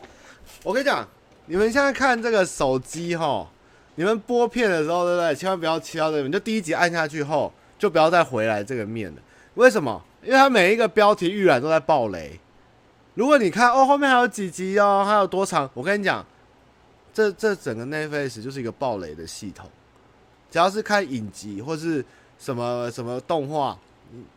[0.61, 1.07] 我跟你讲，
[1.47, 3.49] 你们现在看这个手机哈，
[3.95, 5.33] 你们播片的时候，对不对？
[5.33, 9.17] 千万不要切到这边，就第一集按下去后，就不要再回来这个面了。
[9.55, 9.99] 为什么？
[10.21, 12.39] 因为它每一个标题预览都在爆雷。
[13.15, 15.67] 如果你看哦，后面还有几集哦，还有多长？
[15.73, 16.23] 我跟你讲，
[17.11, 19.67] 这这整个 Netflix 就是一个爆雷的系统。
[20.57, 22.03] 只要是看影集或是
[22.39, 23.77] 什么什么动画，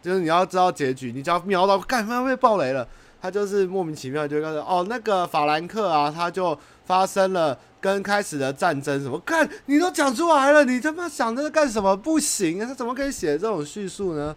[0.03, 2.87] 就是你要知道结局，你只要瞄到干嘛被爆雷了，
[3.23, 6.55] 它就是莫名其妙就告诉哦，那个法兰克啊，他就
[6.85, 9.19] 发生了跟开始的战争什么？
[9.21, 11.97] 干，你都讲出来了，你他妈想着干什么？
[11.97, 14.37] 不行啊，他怎么可以写这种叙述呢？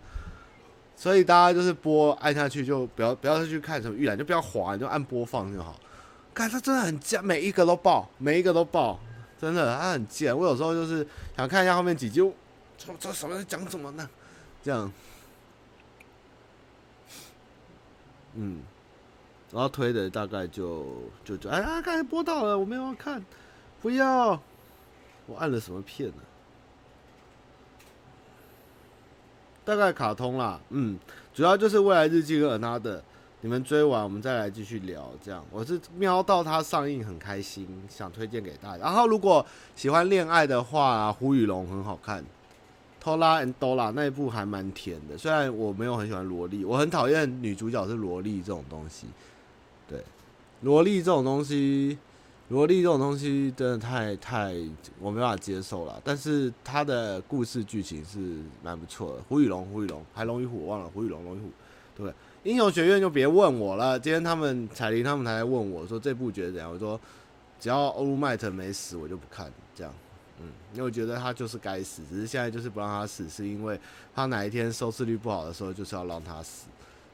[0.96, 5.76] 所以大家就是播按下去就不要不要再去看什么预览，就不要滑，你就按播放就好。
[6.34, 8.98] 看他真的很贱，每一个都爆，每一个都爆，
[9.44, 10.36] 真的他很贱。
[10.36, 12.22] 我有时候就是想看一下后面几集，
[12.78, 14.10] 这这什么讲什么呢？
[14.64, 14.90] 这样，
[18.36, 18.62] 嗯，
[19.52, 20.88] 然后推的大概就
[21.26, 23.22] 就就哎呀，刚才播到了，我没有看，
[23.82, 24.42] 不要，
[25.26, 26.24] 我按了什么片呢？
[29.66, 30.98] 大概卡通啦，嗯，
[31.34, 33.02] 主要就是未来日记跟 Another，
[33.44, 35.12] 你们追完我们再来继续聊。
[35.22, 38.86] 这样，我是瞄到它上映很开心，想推荐给大家。
[38.86, 42.24] 然后如果喜欢恋爱的话，胡雨龙很好看
[43.04, 45.18] ，Tola and Dora 那一部还蛮甜的。
[45.18, 49.08] 虽然我没有很喜欢萝莉，我很讨厌女主角是萝莉这种东西。
[49.90, 50.02] 对，
[50.62, 51.98] 萝莉这种东西。
[52.50, 54.54] 萝莉这种东西真的太太
[55.00, 58.20] 我没办法接受了，但是它的故事剧情是
[58.62, 59.22] 蛮不错的。
[59.28, 61.48] 胡雨龙，胡雨龙，还龙与虎，忘了胡雨龙，龙与虎，
[61.96, 62.14] 对不对？
[62.44, 63.98] 英雄学院就别问我了。
[63.98, 66.70] 今天他们彩铃他们还来问我说这部觉得怎样？
[66.70, 67.00] 我说
[67.58, 69.50] 只要欧鲁迈特没死，我就不看。
[69.74, 69.94] 这样，
[70.42, 73.80] 嗯，因为我觉得他就是该死，只是现在就是不让他死，是因为
[74.14, 76.68] 他哪一天收视率不好的时候，就是要让他死。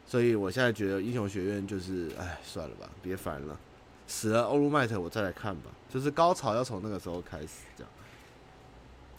[0.07, 3.55] 所以我现在觉得英雄学院就是，哎，算了吧，别烦了，
[4.07, 7.91] 死了欧鲁麦特我再来看吧，就是高潮要从那个时候开始这样。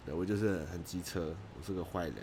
[0.04, 2.14] 对，我就是很机车，我是个坏人。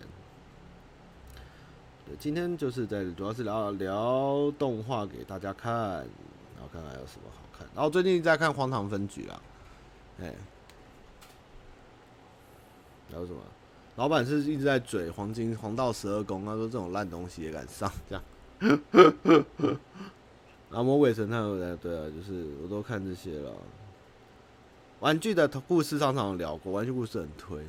[2.07, 7.67] 对，今天就是在主要是聊聊动画给大家看，然后看看有什么好看。
[7.75, 9.41] 然后最近在看《荒唐分局》啊，
[10.21, 10.33] 哎，
[13.11, 13.39] 还有什么？
[13.97, 18.23] 老板是一直在嘴《黄金黄道十二宫》，他说这种烂东西也敢上，这样。
[20.69, 21.41] 然后《魔鬼神探》
[21.77, 23.51] 对啊，就是我都看这些了。
[24.99, 27.61] 玩具的故事常常聊过，玩具故事很推。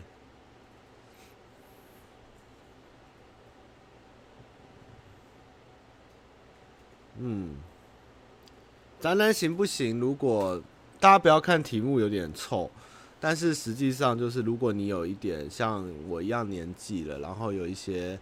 [7.21, 7.57] 嗯，
[9.01, 9.99] 宅男行不行？
[9.99, 10.63] 如果
[11.01, 12.71] 大家不要看题目有点臭，
[13.19, 18.19] 但是实际上就是，如果你有一点像我一样年纪了，然后有一些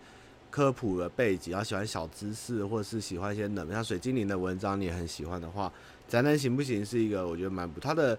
[0.51, 5.71] 科普的背景，然后喜欢小知识，或者是喜欢一些冷，像水精灵的文章，你也很喜欢的话，
[6.09, 6.85] 宅男行不行？
[6.85, 8.19] 是一个我觉得蛮不，他的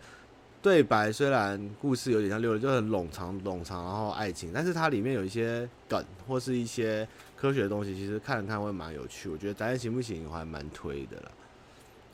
[0.62, 7.08] 对白虽然故事有点像六六，就很冗长冗长，然后爱情，但是它里面有一些梗或是一些。
[7.40, 11.32] 科学的东西其实看了看会蛮有趣，我觉得《宅男行不行》我还蛮推的啦。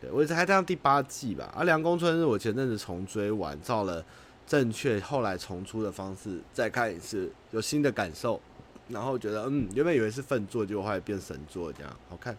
[0.01, 1.51] 对，我也是还在第八季吧。
[1.55, 4.03] 而《凉宫春日》我前阵子重追完，照了
[4.45, 8.41] 正确后来重出的方式再看一次，有新的感受。
[8.89, 12.35] 然后觉得，嗯，原本以为是粪作，结果后来变神作，这样好看。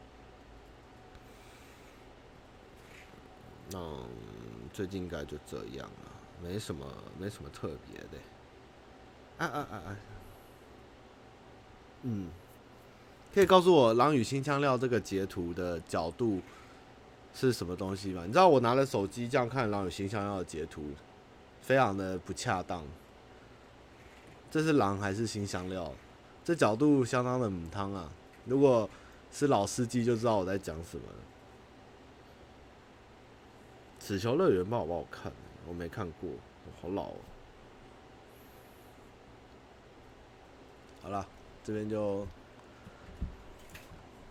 [3.75, 4.05] 嗯，
[4.75, 6.11] 最近应该就这样了，
[6.43, 6.87] 没什么，
[7.19, 8.19] 没什么特别的。
[9.39, 9.97] 啊啊啊啊！
[12.03, 12.29] 嗯。
[13.35, 16.41] 可以告诉我《狼与新香料》这个截图的角度
[17.35, 18.23] 是什么东西吗？
[18.25, 20.85] 你知道我拿了手机这样看《狼与新香料》的截图，
[21.61, 22.85] 非常的不恰当。
[24.53, 25.93] 这是狼还是新香料？
[26.45, 28.09] 这角度相当的母汤啊！
[28.45, 28.89] 如果
[29.33, 31.19] 是老司机就知道我在讲什么了。
[34.07, 35.33] 《纸球乐园》不好不好看？
[35.67, 37.17] 我没看过，我好老哦。
[41.03, 41.27] 好了，
[41.65, 42.25] 这边就。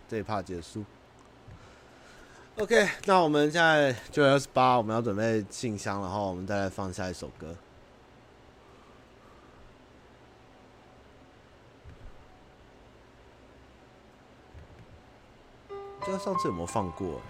[0.07, 0.83] 这一趴结束。
[2.57, 7.55] OK，那我们现在九月二十八，我们要准备信箱，然后我们再来放下一首歌。
[15.99, 17.21] 不知道上次有没有放过？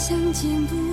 [0.00, 0.89] 相见不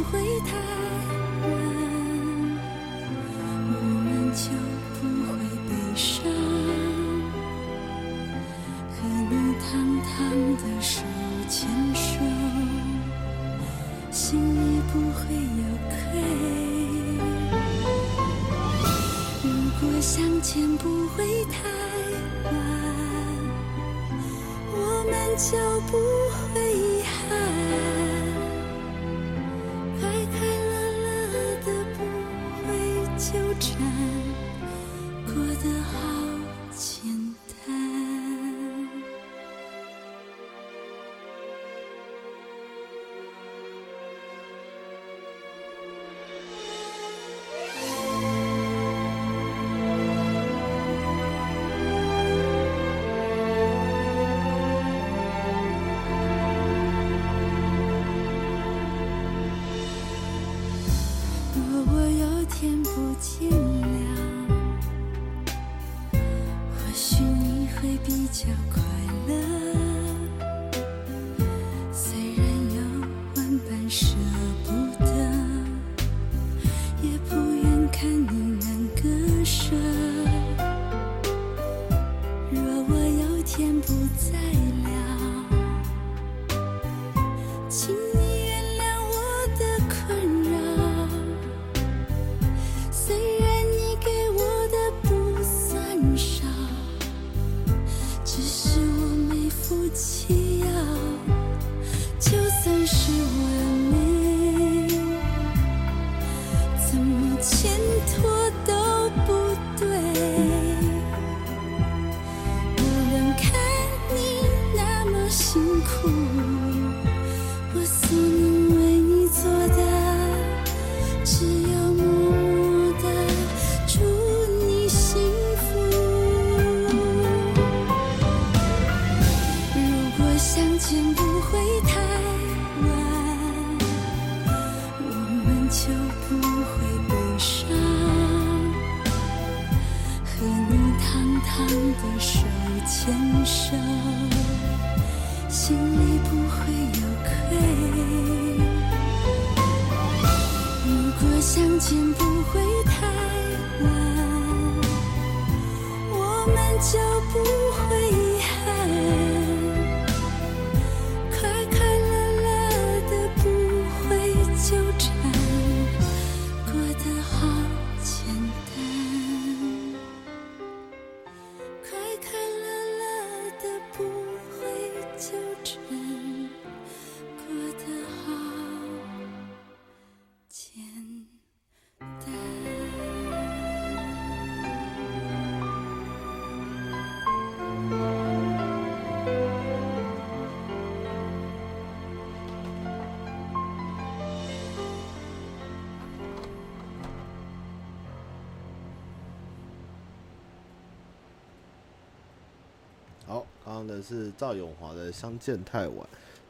[204.02, 205.98] 是赵永华的《相见太晚》，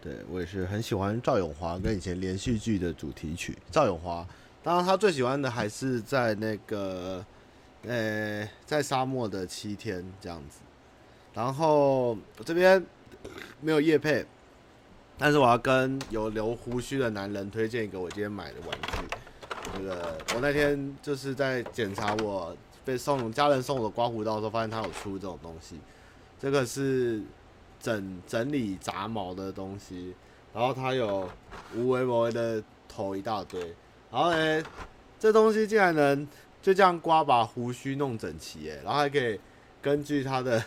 [0.02, 3.58] 对我也是很喜欢赵永华跟以前连续剧的主题曲。
[3.72, 4.26] 赵永华，
[4.64, 7.26] 当然他最喜欢的还是在那个，
[7.84, 10.60] 呃，在沙漠的七天这样子。
[11.34, 12.84] 然后我这边
[13.62, 14.26] 没有叶配，
[15.18, 19.18] 但是我要跟有留胡须的男人推荐一个我今天买的玩具。
[19.76, 25.80] 这个我那天就是在检查我被送家人送我的刮胡刀的时候，发现他有出这种东西。
[26.40, 27.22] 这个是
[27.80, 30.14] 整整理杂毛的东西，
[30.54, 31.28] 然后它有
[31.76, 33.60] 无为无为的头一大堆，
[34.12, 34.64] 然后呢，
[35.20, 36.28] 这东西竟然能
[36.62, 39.40] 就这样刮把胡须弄整齐，哎，然后还可以
[39.82, 40.64] 根据它的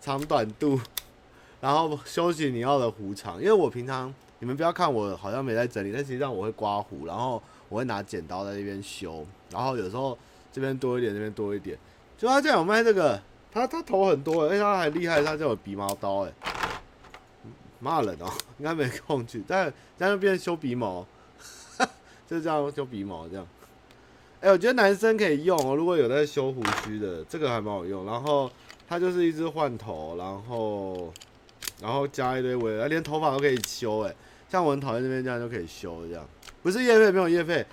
[0.00, 0.80] 长短度，
[1.60, 3.40] 然后修剪你要的胡长。
[3.40, 10.16] 因为我平常你们不要看我好像没在整理，但实际上我会刮胡，然后我会拿剪刀在那边修，然后有时候
[10.52, 11.76] 这边多一点，这边多一点，
[12.16, 13.20] 就他这样有卖这个。
[13.52, 16.32] 他他头很多，而且他还厉害，他叫我鼻毛刀，哎，
[17.80, 21.04] 骂人哦，应该没空去，但在那边修鼻毛，
[22.28, 23.46] 就这样修鼻毛这样。
[24.40, 28.04] 哎，我觉得男生可以用哦，如果有在修胡须的，这个还蛮好用。
[28.04, 28.50] 然后
[28.86, 31.12] 它就是一支换头，然后
[31.80, 34.14] 然后加一堆围，连头发都可以修，哎，
[34.48, 36.24] 像我很讨厌这边这样就可以修这样。
[36.62, 37.66] 不是业配，没有业配，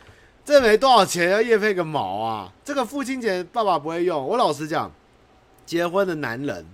[0.44, 2.52] 这没多少钱，要业配个毛啊！
[2.64, 4.92] 这个父亲节爸爸不会用，我老实讲。
[5.66, 6.66] 结婚的男人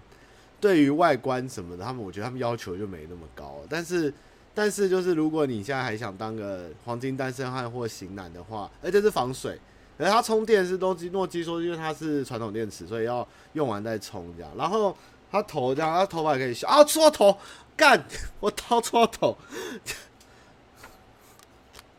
[0.60, 3.60] 对于外观什么的，他们我觉得他们要求就没那么高。
[3.70, 4.14] 但是，
[4.54, 9.60] 但是就是如果你现在还想当个黄金单身汉或型男的话，而且是防水，
[9.98, 14.52] 而它充电是诺基诺基说，因为它是传统电池，所以要用完再充这样。
[14.58, 14.96] 然后
[15.32, 17.38] 他头这样，他头发可以修啊，搓头
[17.76, 18.04] 干，
[18.40, 19.38] 我刀搓头。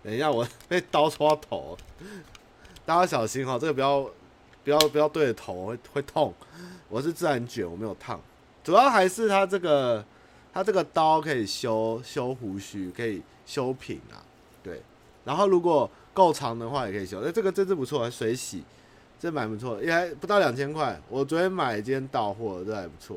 [0.05, 1.79] 等一下，我被刀戳头，
[2.85, 4.03] 大家小心哈，这个不要
[4.63, 6.35] 不要不要对着头会会痛。
[6.93, 8.21] 我是自然卷，我没有烫，
[8.63, 10.05] 主要还是它这个，
[10.53, 14.21] 它这个刀可以修修胡须，可以修平啊，
[14.63, 14.83] 对。
[15.25, 17.23] 然后如果够长的话，也可以修。
[17.25, 18.63] 那，这个这支不错，水洗，
[19.19, 21.01] 这蛮不错，也还不到两千块。
[21.09, 23.17] 我昨天买，今天到货，这还不错。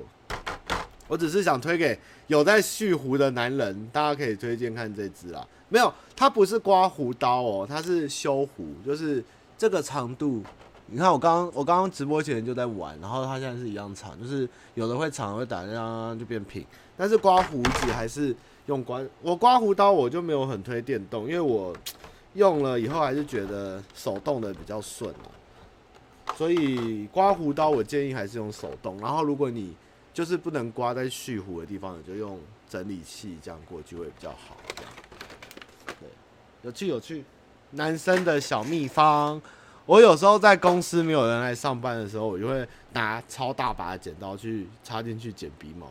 [1.09, 5.45] 我只是想推给有在蓄胡的男人，大家可以推荐看这支啦。
[5.67, 9.21] 没有，它不是刮胡刀哦，它是修胡，就是
[9.57, 10.41] 这个长度。
[10.87, 16.65] 你看我刚刚我刚刚直播前就在玩，然后它现在是一样长，就是有的会长会打这样就变平。
[16.95, 18.35] 但是刮胡子还是
[18.67, 21.75] 用刮，我刮胡刀我就没有很推电动，因为我
[22.35, 25.13] 用了以后还是觉得手动的比较顺。
[26.35, 29.75] 所以刮胡刀我建议还是用手动，然后如果你
[30.13, 34.57] 就是不能刮在蓄胡的地方，你就用整理器这样过去会比较好。
[35.99, 36.09] 对，
[36.61, 37.23] 有趣有趣。
[37.71, 39.41] 男生的小秘方，
[39.85, 45.87] 我有时候在公司没有人来上班的时候，我就会拿超大把的剪刀去插进去剪鼻毛。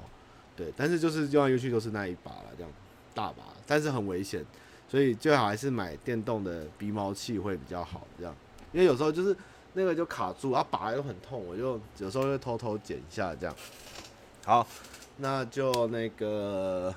[0.57, 2.73] 对，但是就是用来用去都是那一把了，这样
[3.15, 4.45] 大把，但是很危险，
[4.89, 8.07] 所以最好还是买电动的鼻毛器会比较好。
[8.19, 8.35] 这样，
[8.73, 9.37] 因为有时候就是
[9.75, 13.57] 那个就卡住，啊，拔又很痛，我就有时候会偷偷剪一下这样。
[14.45, 14.67] 好，
[15.17, 16.95] 那就那个，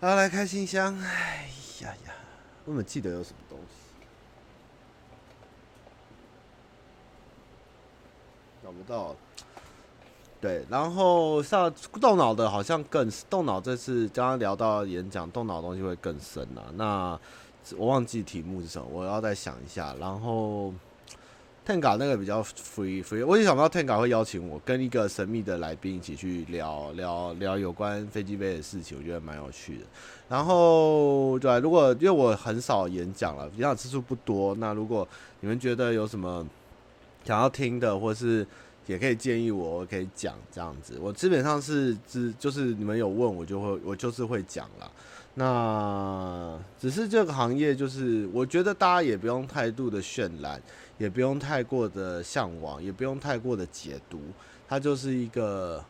[0.00, 0.98] 好，来开信箱。
[0.98, 1.48] 哎
[1.80, 2.12] 呀呀，
[2.64, 3.79] 我怎么记得有什么东西？
[8.70, 9.16] 找不到。
[10.40, 13.60] 对，然后像动脑的，好像更动脑。
[13.60, 16.70] 这次刚刚聊到演讲，动脑的东西会更深啊。
[16.76, 17.18] 那
[17.76, 19.94] 我忘记题目是什么，我要再想一下。
[19.98, 20.72] 然后。
[21.66, 29.84] Tenga 那个比较 free free，我也想不到 Tenga 会邀请我跟一个神秘的来宾一起去聊聊聊有关飞机杯的事情，我觉得蛮有趣的。
[30.28, 35.06] 然后对，如果因为我很少演讲了，演讲次数不多，那如果
[35.40, 36.44] 你们觉得有什么
[37.24, 38.46] 想要听的，或是
[38.86, 40.98] 也可以建议我，我可以讲这样子。
[41.00, 44.90] 我基本上是只就是你们有问我就会我就是会讲了。
[45.34, 50.60] 那只是这个行业就是我觉得大家也不用太度的渲染。
[51.00, 54.20] 也不用太过的向往，也不用太过的解读，
[54.68, 55.82] 它就是一个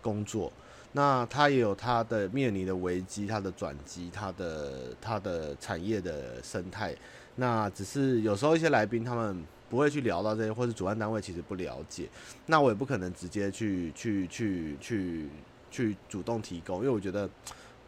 [0.00, 0.52] 工作。
[0.92, 6.94] 那它也有它的面临的危机，它的转机，它的它的产业的生态。
[7.34, 12.08] 那只是有时候一些来宾他们不会去聊到这些，或是主办单位其实不了解。
[12.46, 15.28] 那我也不可能直接去去去去
[15.70, 17.28] 去主动提供，因为我觉得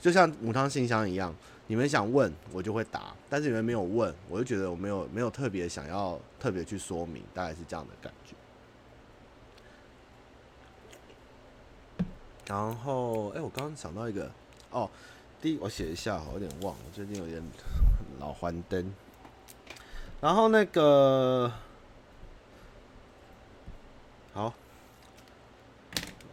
[0.01, 1.35] 就像母汤信箱一样。
[1.71, 8.35] 你们想问我就会答，但是你们没有问，我就觉得我没有没有特别想要特别去说明，大概是这样的感觉。
[12.47, 14.31] 然后，哎、我刚刚想到一个，
[14.71, 14.89] 哦，
[15.43, 17.43] 第一我写一下，我有点忘了，最近有点
[18.19, 18.91] 老幻灯。
[20.23, 21.53] 然后那个，
[24.39, 24.55] 好，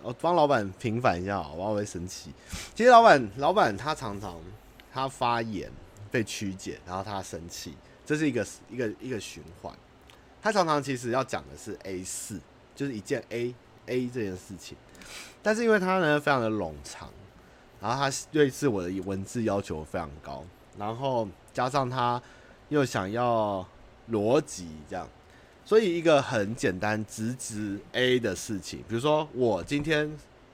[0.03, 2.32] 我帮老板平反一下，好，我会生气。
[2.76, 4.39] 其实老板，老板他常常。
[4.93, 5.70] 他发言
[6.10, 7.76] 被曲解，然后他生气，
[8.06, 9.74] 这是一个一个一个循环。
[10.41, 12.39] 他常常其实要讲的是 A 四，
[12.74, 13.53] 就是一件 A
[13.88, 14.78] A 这件事情，
[15.43, 17.10] 但是因为他呢非常的冗长，
[17.82, 20.45] 然后他对是我的文字要求非常高，
[20.78, 22.22] 然后加上他
[22.70, 23.68] 又想要
[24.12, 25.06] 逻辑这样，
[25.66, 30.09] 所以一个很简单直直 A 的事情，比如说我今天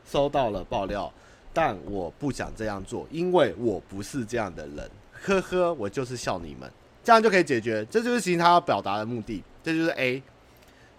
[0.10, 1.14] 收到了爆料。
[1.54, 4.90] 但我不想这样做，因为我不是这样的人。
[5.12, 6.72] 呵呵，我就是笑你们，
[7.04, 7.86] 这样就可以解决。
[7.92, 10.24] 这就是其实他要表达的目的，这就是 A。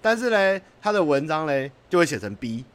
[0.03, 2.67] 但是嘞，他的文章嘞就会写成 B，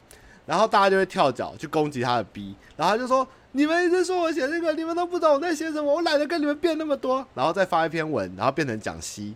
[0.47, 9.35] 然后大家就会跳脚去攻击他的 B，然后他就说：“你们一直说我写这个，你们都不懂我在写什么，我懒得跟你们辩那么多。”然后再发一篇文，然后变成讲 C。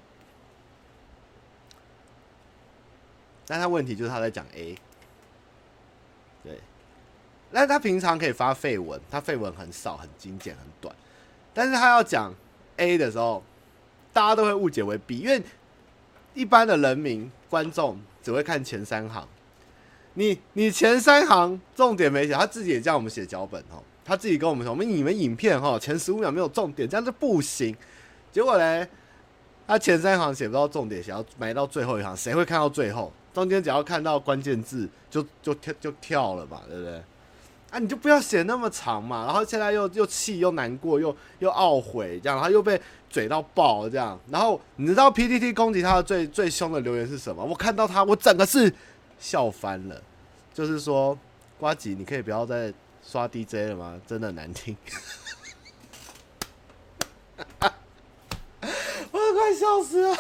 [3.48, 4.76] 但他问题就是他在讲 A
[6.44, 6.60] 对。
[7.52, 10.96] 那他平常可以发废文，他废文很少，很精简，很短。
[11.54, 12.34] 但是他要讲
[12.78, 13.44] A 的时候，
[14.14, 15.44] 大家都会误解为 B，因为
[16.34, 19.28] 一般的人民观众只会看前三行。
[20.14, 27.76] 你你前三行重点没写，他自己也叫我们写脚本哦，他自己跟我们说，我们你们影片哈前十五秒没有重点，这样就不行。
[28.32, 28.88] 结果嘞，
[29.68, 33.12] 他前三行写不到重点，写要埋到最后一行，谁会看到最后？
[33.34, 37.02] 中间只要看到关键字就就跳就跳了嘛，对不对？
[37.72, 42.80] 啊，你就不要写那么长嘛，然后现在又又气又难过又又懊悔这样，然后又被
[43.10, 47.42] 嘴到爆这样，然后你知道 PTT 攻击他的最最凶的留言是什么？
[47.42, 48.74] 我看到他，我整个是
[49.18, 50.04] 笑翻了，
[50.54, 51.18] 就是说
[51.58, 54.02] 瓜吉，你可以不要再刷 DJ 了吗？
[54.06, 54.76] 真的难听，
[59.12, 60.18] 我都快笑死了，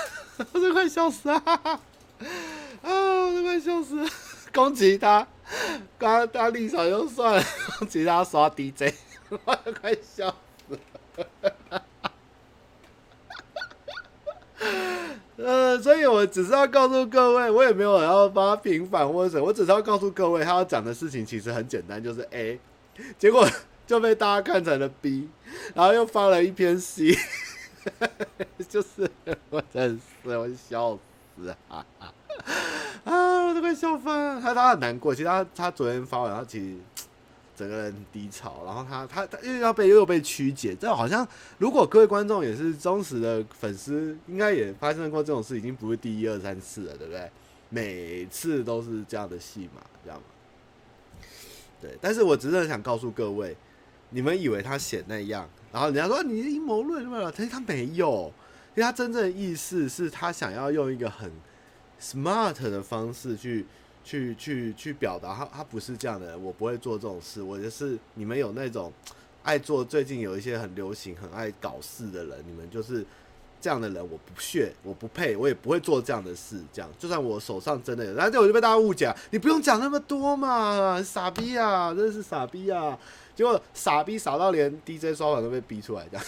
[0.53, 1.81] 我都快笑死了，
[2.81, 2.89] 啊，
[3.25, 4.09] 我都快笑死了，
[4.53, 5.27] 攻击他。
[5.97, 7.43] 刚刚他立场就算了，
[7.89, 8.93] 其他刷 DJ，
[9.29, 10.33] 我都快笑
[10.67, 10.79] 死
[11.17, 11.83] 了。
[15.37, 22.59] 呃，所以我只是要告诉各位，我也没有要帮他平反或者什么，我只是要告诉各位，他要讲的事情其实很简单，就是 A，
[23.17, 23.47] 结果
[23.87, 25.27] 就被大家看成了 B，
[25.73, 27.17] 然后又发了一篇 C，
[28.69, 29.09] 就是
[29.49, 30.97] 我真是我笑
[31.35, 31.85] 死啊
[33.05, 33.45] 啊！
[33.47, 34.41] 我都快笑翻了。
[34.41, 36.75] 他他很难过，其实他他昨天发完，他其实。
[37.53, 41.27] 整个人低潮，然后他他他又要被又被曲解，这好像
[41.59, 47.29] 如果各位观众也是忠实的粉丝，应该也发生过这种事，已经不是第一二三次了，对不对？
[47.69, 50.19] 每次都是这样的戏码，这样。
[51.79, 53.55] 对，但是我只是想告诉各位，
[54.09, 57.31] 你们以为他写那样，然后人家说你阴谋论，对吧？
[57.35, 58.33] 其实他没有，
[58.73, 61.31] 因为他真正的意思是他想要用一个很
[62.01, 63.65] smart 的方式去。
[64.03, 67.39] 去去去表达他他不是这样的人，我不会做这种事。
[67.39, 68.91] 我就是你们有那种
[69.43, 73.05] 爱做，最近有一些很流行、很爱搞事的人，你们就是
[73.61, 76.59] 这样的人，我不屑，我不配，我也不会做这样的事。
[76.73, 82.97] 这样，就算我手上真的有，然后这我就被大家误解，你不用讲那么多嘛，傻逼啊，真的是傻逼啊！
[83.35, 86.25] 结果傻逼傻到连 DJ 刷碗都被逼出来这样。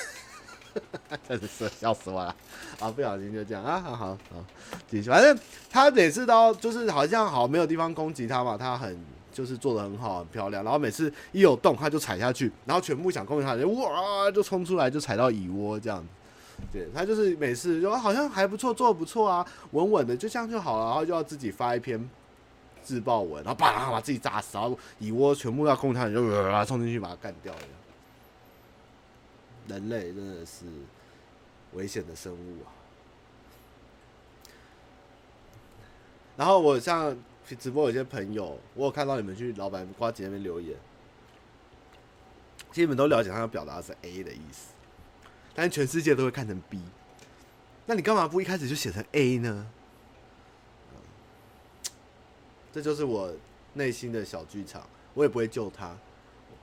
[1.28, 2.36] 真的是笑死我了
[2.80, 2.90] 啊！
[2.90, 4.46] 不小心就这样啊，好好好，
[4.90, 5.10] 继续。
[5.10, 5.38] 反正
[5.70, 9.00] 他每次都就是好像好没有地方攻击他嘛，他很
[9.32, 10.64] 就是做的很好，很漂亮。
[10.64, 16.06] 然后每次一有洞，他就踩下去，然后全部想攻击他就哇就冲出来，就踩到蚁窝这样。
[16.72, 20.86] 对，他就是每次就好像还不错，做的不错啊，稳稳的就这样就好了。
[20.86, 22.10] 然后就要自己发一篇
[22.84, 27.60] 自爆文，然后啪把自己炸死，然后蚁窝全部要攻击他就呃冲进去把他干掉了。
[29.68, 30.66] 人类真的是
[31.74, 32.68] 危险的生物啊！
[36.36, 37.16] 然后我像
[37.60, 40.78] 直播有些朋友，我有看到你们去老板瓜子那边留言，
[42.72, 44.74] 基本都了解他要表达的是 A 的意思，
[45.56, 46.82] 但全世界都会看成 B，
[47.86, 49.68] 那你干嘛不一开始就写成 A 呢？
[52.72, 53.34] 这就是我
[53.74, 55.96] 内心的小剧场，我也不会救他，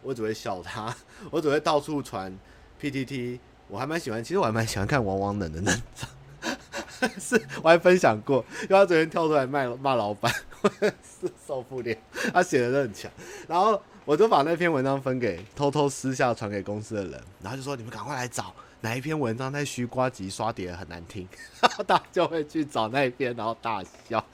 [0.02, 0.94] 我只会笑他，
[1.30, 2.36] 我只会到处传。
[2.80, 10.32] PTT，我还蛮喜欢，其实我还蛮喜欢看王王冷的那张， 是我还分享过，因为他昨天跳出来骂骂老板，
[11.02, 11.96] 是受不了，
[12.32, 13.10] 他写的都很强，
[13.46, 21.28] 然后我就把那篇文章分给偷偷私下传给公司的人，然后就说你们赶快来找哪一篇文章在嘘呱吉刷碟很难听，
[21.86, 24.24] 大家就会去找那一篇，然后大笑，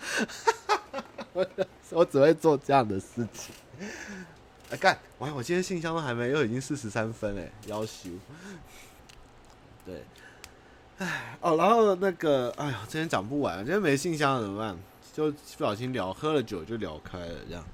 [1.90, 3.54] 我只会做这样的事情。
[4.76, 4.98] 干！
[5.18, 8.10] 哇，我今天信箱都还没，又已经四十三分哎，夭寿。
[9.84, 10.02] 对，
[10.98, 14.76] 哎哦，然后那个，哎呀，今天讲不完，今天没信箱怎么办？
[15.12, 17.64] 就不小心聊，喝了酒就聊开了这样。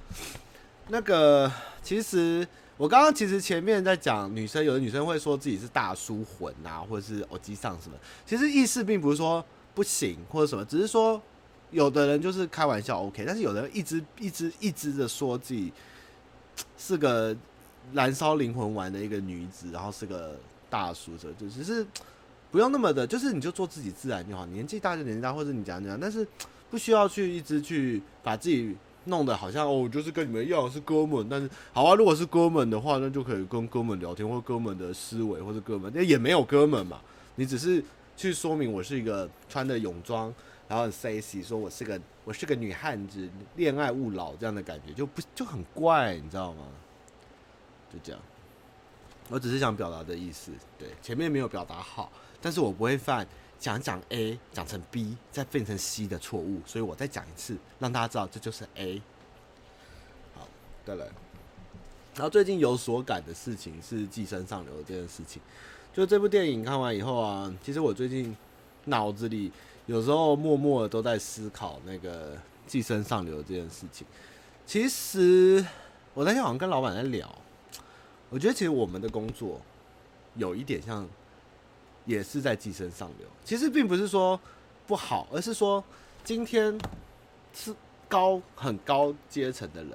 [0.88, 1.50] 那个，
[1.82, 2.46] 其实
[2.76, 7.96] 我刚刚其实前面在讲女生，有的女生会说自己是大叔魂啊，或者是欧吉桑什么。
[8.24, 9.44] 其实意思并不是说
[9.74, 11.20] 不行或者什么，只是说
[11.70, 15.72] 有的人就是开玩笑 OK，但是有的人一直一直一直的说自己。
[16.76, 17.36] 是个
[17.92, 20.36] 燃烧灵魂丸的一个女子，然后是个
[20.70, 21.86] 大叔，这就只是
[22.50, 24.46] 不用那么的，就是你就做自己自然就好。
[24.46, 26.26] 年纪大就年纪大，或者你讲讲，但是
[26.70, 31.26] 不需要去一直去把自己弄得好像哦，就是跟你们一样是哥们。
[31.28, 37.00] 但是好啊，如果是哥们的话，那就可以跟哥们聊天，或哥们的思维，或者哥们，那也没有哥们嘛。
[37.34, 37.82] 你只是
[38.16, 40.32] 去说明我是一个穿的泳装。
[40.73, 46.64] 然后很 sexy，说我是个我是个女汉子，恋爱勿扰这样的感觉就不就很怪，你知道吗？
[47.93, 48.18] 就这样，
[49.29, 52.11] 我只是想表达的意思，对，前面没有表达好，
[52.41, 59.03] 但是我不会犯讲讲 A 讲成 B 再变成 C 的错误，所以我再讲一次，让大家知道这就是 A。
[60.35, 60.49] 好，
[60.87, 61.05] 再来。
[62.14, 65.43] 然后最近有所感的事情是《寄生上流》这件事情，
[65.93, 68.35] 就这部电影看完以后啊，其实我最近
[68.87, 69.53] 脑子里。
[69.87, 74.07] 有时候默默的都在思考那个寄生上流这件事情。
[74.64, 75.64] 其实
[76.14, 77.28] 我那天好像跟老板在聊，
[78.30, 79.61] 我觉得其实我们的工作
[80.37, 81.07] 有一点像，
[82.07, 83.26] 也是在寄生上流。
[83.45, 84.39] 其实并不是说
[84.87, 85.83] 不好，而是说
[86.22, 86.78] 今天
[87.53, 87.74] 是
[88.09, 89.93] 高很高阶层的人，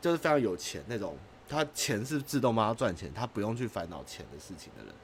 [0.00, 1.14] 就是非常有钱那种，
[1.46, 4.94] 他钱是自动帮他赚钱，他不用去烦恼钱的事情的人。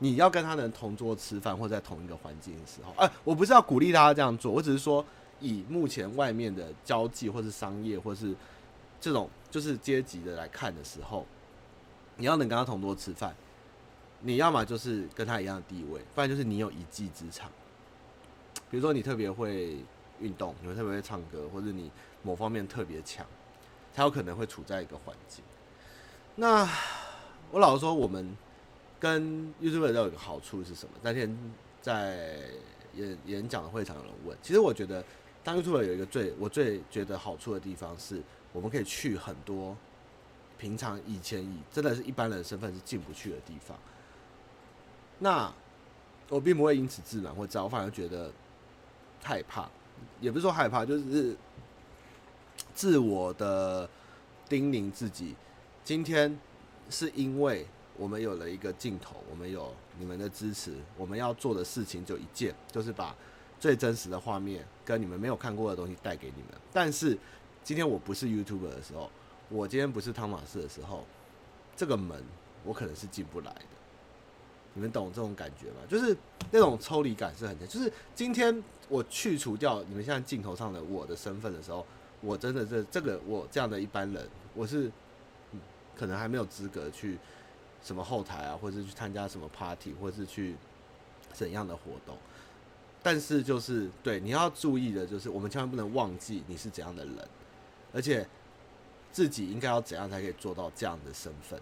[0.00, 5.04] 你要跟他能同桌吃饭，或在同一个环境的时候，哎、我不是要鼓励大家这样做，我只是说，
[5.40, 8.32] 以目前外面的交际或是商业或是
[9.00, 11.26] 这种就是阶级的来看的时候，
[12.16, 13.34] 你要能跟他同桌吃饭，
[14.20, 17.50] 你要么就是跟他一样的地位，不然就是你有一技之长，
[18.70, 19.78] 比如说你特别会
[20.20, 21.90] 运动，你会特别会唱歌，或者你
[22.22, 23.26] 某方面特别强，
[23.92, 25.42] 才有可能会处在一个环境。
[26.36, 26.68] 那
[27.50, 28.36] 我老实说，我们。
[29.00, 30.92] 跟 YouTube 都有一个好处是什么？
[31.02, 31.36] 那天
[31.80, 32.38] 在
[32.94, 35.04] 演演讲的会场有人问，其实我觉得
[35.44, 38.20] 当 YouTube 有一个最我最觉得好处的地方是，
[38.52, 39.76] 我们可以去很多
[40.58, 43.78] 平常以前以真的是一般人身份是进不去的地方。
[45.20, 45.52] 那
[46.28, 48.30] 我并不会因此自满或者我反而觉得
[49.22, 49.68] 害怕，
[50.20, 51.36] 也不是说害怕，就是
[52.74, 53.88] 自我的
[54.48, 55.34] 叮咛自己，
[55.84, 56.38] 今天
[56.90, 57.66] 是因为
[57.98, 63.14] 我们有了一个镜头，我们有你们的支持，我们要做的事情就一件，就是把
[63.58, 66.52] 最真实的画面跟你们没有看过的东西带给你们。
[66.72, 67.18] 但是
[67.64, 69.10] 今天我不是 YouTuber 的时候，
[69.48, 71.04] 我今天不是汤马斯的时候，
[71.76, 72.22] 这个门
[72.64, 73.60] 我可能是进不来的。
[74.74, 75.78] 你们懂这种感觉吗？
[75.88, 76.16] 就是
[76.52, 77.66] 那种抽离感是很强。
[77.66, 81.84] 就是今天我去除掉你们现在镜头上的我的身份的时候，
[82.20, 84.88] 我真的这这个我这样的一般人，我是
[85.96, 87.18] 可能还没有资格去
[87.88, 90.54] 什么后台啊，或者是去参加什么 party，或者是去
[91.32, 92.14] 怎样的活动。
[93.02, 97.28] 但是就是对你要注意的，就是我们千万不能忘记你是怎样的人，
[97.94, 98.28] 而且
[99.10, 101.58] 自己应该要怎样才可以做到这样的身份，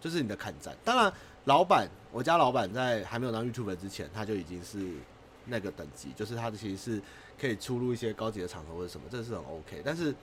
[0.00, 0.76] 就是你的看战。
[0.84, 1.12] 当然。
[1.46, 4.94] 老板，我家老板在还没有当 YouTube 之前，他就已经是
[5.44, 7.02] 那个等级，就是他的其实是
[7.38, 9.82] 可以出入一些高级的场合或者什么，这是很 OK。
[9.84, 10.14] 但是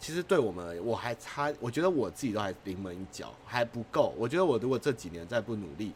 [0.00, 4.14] 其实对我们，我还差，我觉得我自己都还临门一脚，还不够。
[4.16, 5.92] 我觉得我如果这几年再不努力，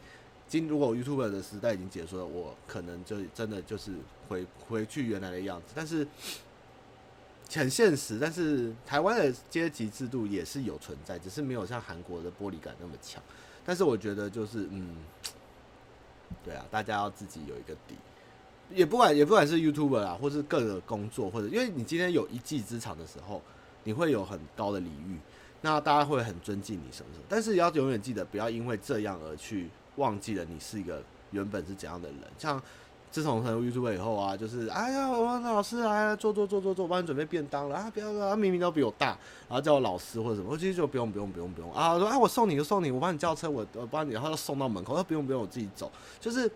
[0.47, 3.91] 今如果 YouTube 的时代已经结束了，我可能就真的就是
[4.29, 5.73] 回回去原来的样子。
[5.73, 6.07] 但是
[7.51, 13.21] 很现实，但是台湾的阶级制度也是有存在，只是没有像韩国的玻璃感那么强。
[13.65, 14.95] 但是我觉得就是嗯，
[16.43, 17.95] 对啊，大家要自己有一个底，
[18.71, 23.41] 也不管也不管是 YouTuber 啊，或是各个工作，或者因为你今天有一技之长的时候，
[23.85, 25.17] 你会有很高的礼遇，
[25.61, 27.25] 那大家会很尊敬你什么什么。
[27.29, 32.61] 但是要永远记得，不要因为这样而去忘记了你是一个原本是怎样的人，像。
[33.11, 37.89] 自从成为玉珠会以后啊，就是哎呀，我老师来了，坐坐坐坐坐，帮你准备便当了啊！
[37.89, 39.17] 不要了，他明明都比我大，
[39.47, 41.93] 然后叫我老师或者什么，我其实就不用不用不用不用啊！
[41.93, 45.89] 我说啊，我送你就送你，我帮你叫车，我我帮你，然后就送到门口，他说不用不用，我自己走。
[46.19, 46.51] 就是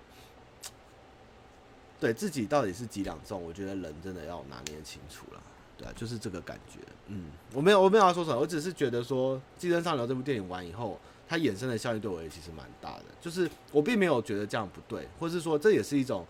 [1.97, 5.41] 对自己到底是几两重，我觉得人真的要拿捏清楚了。
[5.79, 6.77] 对啊，就是这个感觉。
[7.07, 10.99] 嗯，我没有我没有要说什么，我只是觉得说《寄生上流》这部电影完以后。
[11.31, 16.25] 它衍生的效应对我也其实蛮大的，就是我并没有觉得这样不对，或是说这也是一种，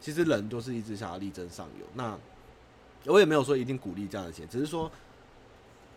[0.00, 1.84] 其实人都是一直想要力争上游。
[1.92, 2.18] 那
[3.04, 4.90] 我也没有说一定鼓励这样的钱，只是说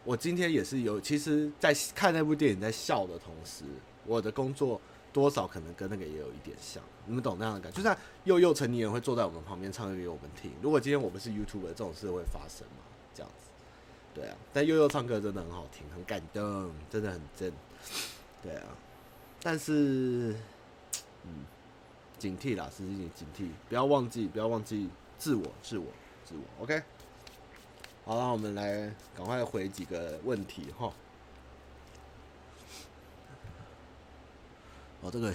[0.04, 3.64] 我今天也是有，其实，在看那部电影在笑的同时，
[4.06, 4.82] 我的工作
[5.14, 7.78] 多少可能跟那个也有一点像，你们懂那样的感觉？
[7.78, 12.84] 就像幼幼成年人会坐在我们旁边唱歌给我们听，如果今天我们是 YouTuber，这种事会发生吗？
[13.14, 13.50] 这样子，
[14.14, 17.52] 对啊，但幼幼唱歌真的很好听，很感动，真的很真。
[18.42, 18.68] 对啊，
[19.44, 20.36] 但是，
[21.24, 21.46] 嗯，
[22.18, 25.86] 警惕啦，实际警警惕，不要忘记，不要忘记自我，自我，
[26.24, 26.64] 自我。
[26.64, 26.82] OK，
[28.06, 30.92] 好，那我们来赶快回几个问题哈。
[35.02, 35.34] 哦，这个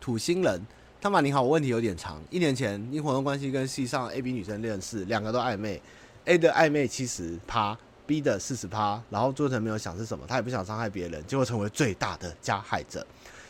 [0.00, 0.60] 土星人，
[1.00, 2.20] 汤玛你好，我问题有点长。
[2.30, 5.80] 一年前因活动关系跟系上 A B 女生认识，两个都暧昧
[6.26, 7.76] ，A 的暧昧七十趴。
[8.06, 13.04] B 的四十趴，然后做成没有想是什么，他也不想伤害别人，结果成为最大的加害者。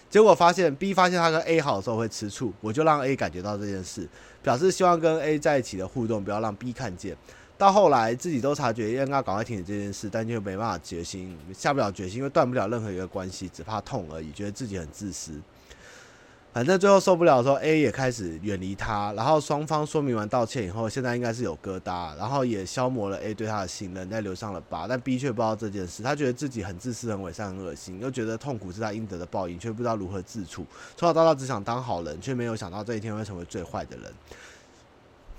[0.09, 4.09] 结果发现 B 发现他跟 A 好的时候会吃醋，我就让 A 感觉到这件事，
[4.43, 7.15] 表示希望跟 A 在一起的互动不要让 B 看见。
[7.59, 15.39] 到后来自己都察觉应该赶快停止这件事，但就没办法决心，下不了决心，因为断不了任何一个关系，只怕痛而已，觉得自己很自私。
[16.57, 24.87] 反正最后受不了的时候，A 也开始远离他，然后双方说明完道歉以后，现在应该是有疙瘩，然后也消磨了 A 对他的信任，再留上了疤。
[24.89, 30.65] 但 B 却不知道这件事，他觉得自己很自私、很伪善、很恶心，又觉得痛苦是他应得的报应，却不知道如何自处。
[30.97, 34.11] 从小到大只想当好人，却没有想到这一天会成为最坏的人。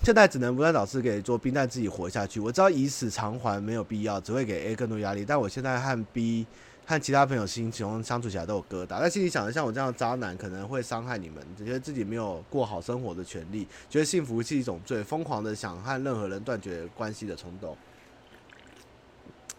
[0.03, 2.39] 现在只能不断找事给做冰蛋自己活下去。
[2.39, 5.26] 我知道以死偿还没有必要，只会给 A 更多压力。
[5.26, 6.45] 但我现在和 B。
[6.89, 17.75] 和其他朋友心情相处起来都有疙瘩，但心里想着像我这样的渣男可能会伤害你们，觉得自己没有过好生活的权利，觉得幸福是一种罪，疯狂的想和任何人断绝关系的冲动。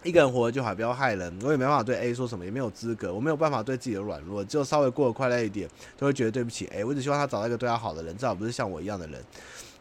[0.02, 1.38] 一个人活着就好，不要害人。
[1.42, 5.68] 我也没办法对 A 说什么，也没有资格，我没有办法对自己的软弱，只有稍微过得快乐一点，
[5.98, 6.82] 都会觉得对不起 A。
[6.82, 9.22] 我只希望他找到一个对他好的人，至少不是像我一样的人。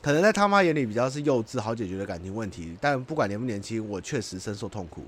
[0.01, 5.03] 可能在他妈眼里比较是幼稚、好解决的感情问题，但不管年不年轻，我确实深受痛苦。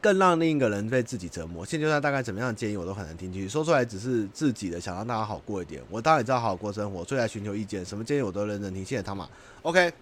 [0.00, 1.64] 更让另一个人被自己折磨。
[1.66, 5.82] 现阶段大概怎么样的建议我都很难听进去，说出来只是自己的，想让大家好过一点。
[5.90, 8.84] 我当然也知道好好过生活，所以来寻求意见，什么建议我都认真听。
[8.84, 9.28] 谢谢汤玛。
[9.62, 9.92] OK，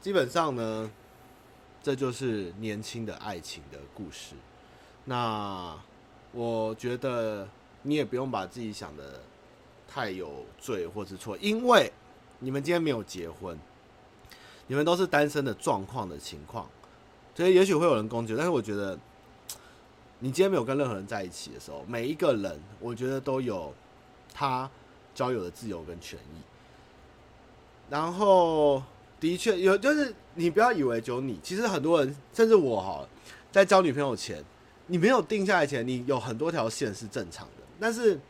[0.00, 0.90] 基本上呢，
[1.82, 4.34] 这就是年轻的爱情的故事。
[5.04, 5.78] 那
[6.32, 7.46] 我觉得
[7.82, 9.20] 你也不用把自己想的
[9.86, 11.92] 太有罪或是错，因为
[12.38, 13.58] 你们今天没有结婚，
[14.66, 16.68] 你们都是单身的状况的情况，
[17.36, 18.98] 所以也许会有人攻击，但是我觉得，
[20.20, 23.72] 你今天没有跟任何人在一起的时候，每一个人，我觉得都有
[24.32, 24.68] 他
[25.14, 26.40] 交友的自由跟权益。
[27.90, 28.82] 然后，
[29.20, 33.06] 的确有，就是你不要以为只有你，其实很多人，甚至我哈，
[33.52, 34.42] 在交女朋友前，
[34.86, 38.18] 你没有定下来前，你有很多条线是正常的，但是。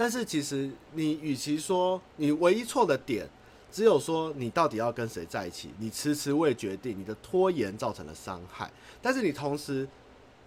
[0.00, 3.28] 但是其实你与其说你唯一错的点，
[3.70, 8.70] 只有说你到底要跟谁在一起，你迟迟未决定，你的拖延造成了伤害。
[9.02, 9.86] 但是你同时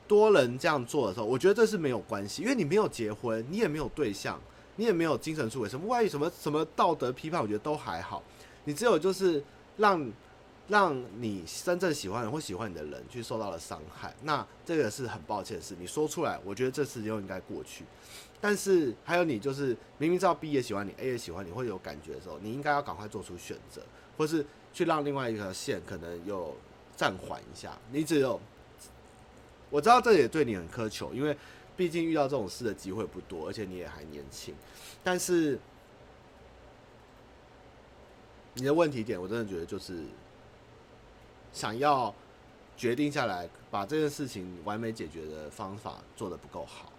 [0.07, 4.39] 多人这样做的时候，我觉得这是没有关系，因为你没有结婚，你也没有对象，
[4.75, 8.21] 你也没有精神出轨，什么外遇，什么什么道德批判，我觉得都还好。
[8.65, 9.43] 你只有就是
[9.77, 10.11] 让
[10.67, 15.75] 让你真正喜欢或喜欢你的人去受到了伤害，那这个是很抱歉的事。
[15.79, 17.85] 你说出来，我觉得这事就应该过去。
[18.41, 23.83] 但是还有你，就是明明知道 B 也喜欢你，A 也喜欢你，会有感觉的时候，你应该要赶快做出选择，
[24.17, 26.57] 或是去让另外一条线可能有
[26.95, 27.77] 暂缓一下。
[27.91, 28.41] 你只有
[29.69, 31.37] 我知道这也对你很苛求，因为
[31.77, 34.55] 毕竟遇到这种事的机会不多，而且你也还年轻。
[35.03, 35.59] 但是
[38.55, 40.03] 你的问题点，我真的觉得就是
[41.53, 42.13] 想要
[42.75, 46.90] 决定下来，把这件事情完美解决的方法做得不够好。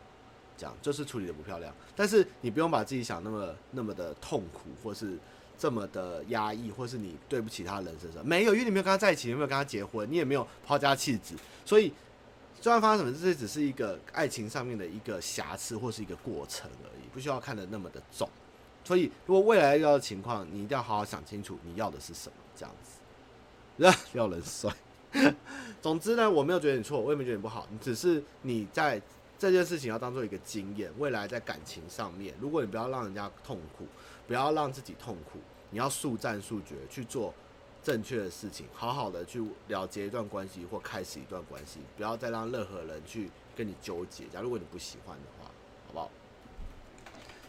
[0.57, 5.19] 这样就是处理的不漂亮，但是你不用把自己想那么那么的痛苦，或是
[5.59, 11.35] 这么的压抑，或是你对不起他人身上没有，因为你没有跟他在一起，你没有跟他结婚，你也没有抛家弃子，
[11.65, 11.89] 所以
[12.59, 18.29] 就算发生什么，这只是一个爱情上面的一个瑕疵或是一个过程而已，不需要看得那么的重。
[18.85, 24.73] 所以如果未来遇到的情况，你一定要好好想清楚你要的是什么，这样子，要人帅。
[25.81, 29.01] 总之呢，我没有觉得你错，我也没觉得你不好，只是你在。
[29.43, 33.85] 这件事情要当做一个经验，未来在感情上面，如果你不要让人家痛苦，
[34.25, 35.41] 不要让自己痛苦，
[35.71, 37.35] 你要速战速决去做
[37.83, 44.27] 正确的事情，好好的去了结一段关系或开始一段关系，不要再让任何人去跟你纠结。
[44.33, 45.51] 假如如果你不喜欢的话，
[45.89, 46.09] 好不好？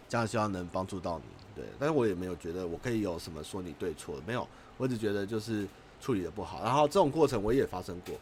[0.10, 1.26] 这样希望能帮助到你。
[1.56, 5.68] 对，但是我也没有觉得我可以有什么说你对错，没有，我只觉得就是
[6.02, 8.16] 处理的不好，然后这种过程我也发生过。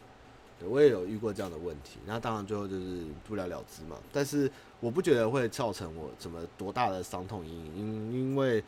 [0.68, 3.96] 我也有遇过这样的问题，那当然最后就是不了了之嘛。
[4.12, 4.50] 但是
[4.80, 8.62] 我不觉得会造成我什么多大的伤痛阴影，因因为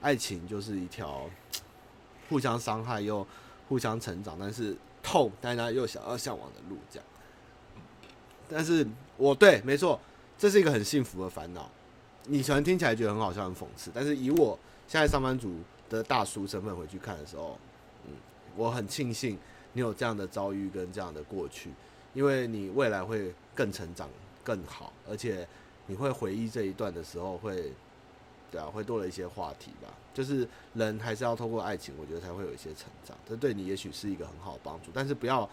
[0.00, 1.28] 爱情就是一条
[2.28, 3.26] 互相伤害又
[3.68, 7.06] 互相成长，但是痛，大家又想要向往的路这样。
[8.48, 8.86] 但是
[9.16, 10.00] 我对，没错，
[10.38, 11.70] 这是一个很幸福的烦恼。
[12.24, 15.56] 你可能听起来觉得很好笑、很讽刺，但是以我现在上班族
[15.88, 17.58] 的大叔身份回去看的时候，
[18.06, 18.12] 嗯，
[18.56, 19.38] 我很庆幸。
[19.72, 21.70] 你有这样的遭遇跟这样的过去，
[22.14, 24.08] 因为你未来会更成长、
[24.42, 25.46] 更好，而且
[25.86, 27.72] 你会回忆这一段的时候会，
[28.50, 29.88] 对啊，会多了一些话题吧。
[30.14, 33.16] 就是人还是要透过爱情，我觉得才会有一些成长。
[33.28, 35.48] 这对你也许是一个很好的帮助，但是不要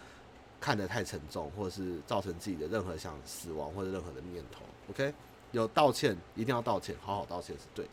[0.59, 4.61] 看得太沉重，或是造成自己的任何想死亡或者任何的念头。
[4.89, 5.13] OK，
[5.51, 7.91] 有道歉一定要道歉，好好道歉是对的。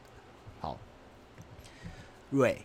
[0.60, 0.78] 好，
[2.30, 2.64] 瑞。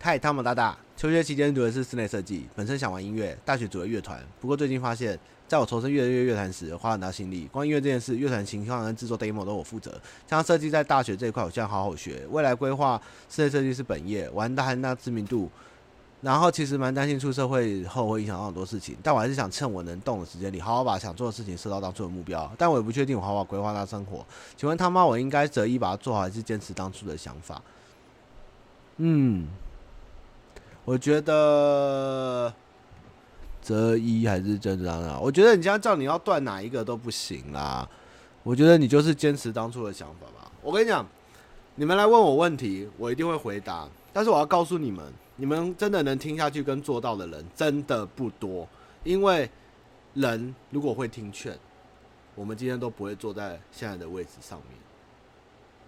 [0.00, 4.24] 嗨，汤姆大大，求学期间读的是室内设计，本身想玩音乐，大学组了乐团。
[4.40, 5.18] 不过最近发现，
[5.48, 7.48] 在我投身越来越乐团时，花很大心力。
[7.50, 9.90] 光音乐这件事，乐团情况跟制作 demo 都我负责。
[10.24, 12.24] 加上设计在大学这一块，我现在好好学。
[12.30, 15.50] 未来规划室内设计是本业，玩大很大知名度。
[16.20, 22.48] 然后其实蛮担心出社会后会影响到很多事情，但我还是想趁我能动的时间里，好好把想做的事情设到当初的目标。
[22.56, 24.24] 但我也不确定我好好规划那生活。
[24.56, 27.60] 请问他妈，我应该择一把它做好，还是坚持当初的想法？
[28.98, 29.48] 嗯。
[30.88, 32.50] 我觉得
[33.60, 35.20] 择一还是真的啊！
[35.20, 37.86] 我觉得你这样叫你要断哪一个都不行啦。
[38.42, 40.50] 我觉得你就是坚持当初的想法吧。
[40.62, 41.06] 我跟你讲，
[41.74, 43.86] 你们来问我问题，我一定会回答。
[44.14, 48.66] 但是我要告诉你们，你们真的能听下去跟做到的人真的不多。
[49.04, 49.50] 因为
[50.14, 51.54] 人如果会听劝，
[52.34, 54.78] 我们今天都不会坐在现在的位置上面。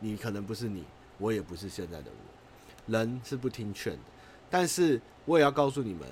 [0.00, 0.84] 你可能不是你，
[1.16, 2.92] 我也不是现在的我。
[2.92, 4.00] 人是不听劝的。
[4.50, 6.06] 但是我也要告诉你们，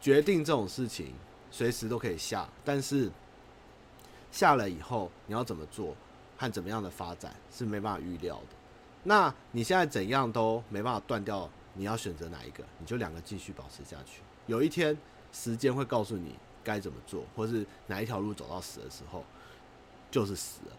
[0.00, 1.12] 决定这种事情
[1.50, 3.10] 随时都可以下，但是
[4.30, 5.94] 下了以后你要怎么做
[6.38, 8.56] 和怎么样的发展是没办法预料的。
[9.04, 14.22] 那你现在怎样都没办法断掉，你要选择哪一个，你就两个继续保持下去。
[14.46, 14.96] 有一天
[15.32, 16.34] 时间会告诉你
[16.64, 19.22] 该怎么做，或是哪一条路走到死的时候
[20.10, 20.76] 就是死了。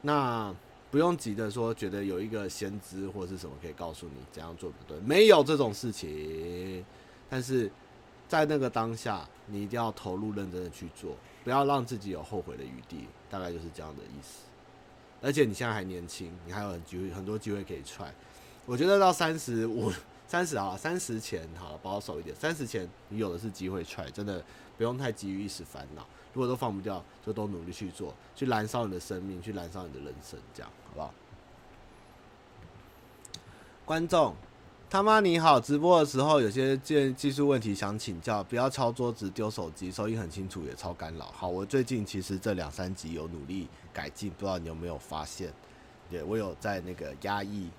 [0.00, 0.54] 那。
[0.92, 6.84] 不用急着说，觉得有一个先知或是什么可以告诉你怎样做不对，没有这种事情。
[7.30, 7.70] 但是
[8.28, 13.06] 在那个当下，你一定要投入认真的去做，不要让自己有后悔的余地。
[13.30, 14.40] 大概就是这样的意思。
[15.22, 18.10] 而且你现在还年轻，你还有很机会很多机会可以 try。
[18.66, 19.90] 我觉得到三十五、
[20.28, 24.44] 三十啊，三十前好，保守一点，三十前你有的是机会 try，真的
[24.76, 26.06] 不用太急于一时烦恼。
[26.34, 31.14] 如果都放不掉，就都努力去做，去燃烧你的生命，去燃烧你的人生，这样好不好？
[33.84, 34.34] 观众，
[34.88, 41.26] 他妈你好，直播的时候有些技技术问题想请教，不要敲桌子丢手机，收音很清楚也超干扰。
[41.26, 45.52] 好，我最近其实这两三集有努力改进，不知道你有没有发现？
[46.10, 47.70] 对，我有在那个压抑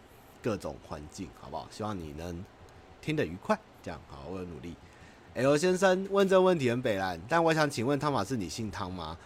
[0.42, 1.68] 各种环境，好不好？
[1.72, 2.44] 希望你能
[3.02, 4.76] 听得愉快，这样好，我有努力。
[5.36, 9.18] L 先生问这问题很北烂，但我想请问汤马士，你姓汤吗？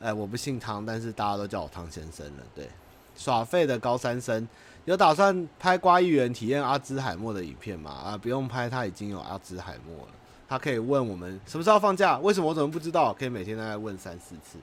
[0.00, 2.42] 哎、我不姓汤，但是大家都叫我汤先生了。
[2.54, 2.68] 对，
[3.16, 4.46] 耍废的高三生
[4.84, 7.90] 有打算拍瓜议员体验阿兹海默的影片吗？
[7.90, 10.12] 啊，不用拍，他已经有阿兹海默了。
[10.46, 12.18] 他可以问我们什么时候放假？
[12.18, 13.14] 为什么我怎么不知道？
[13.14, 14.58] 可以每天大概问三四次。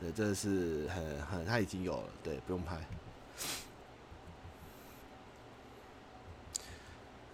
[0.00, 2.04] 对，这是很很，他已经有了。
[2.22, 2.76] 对，不用拍。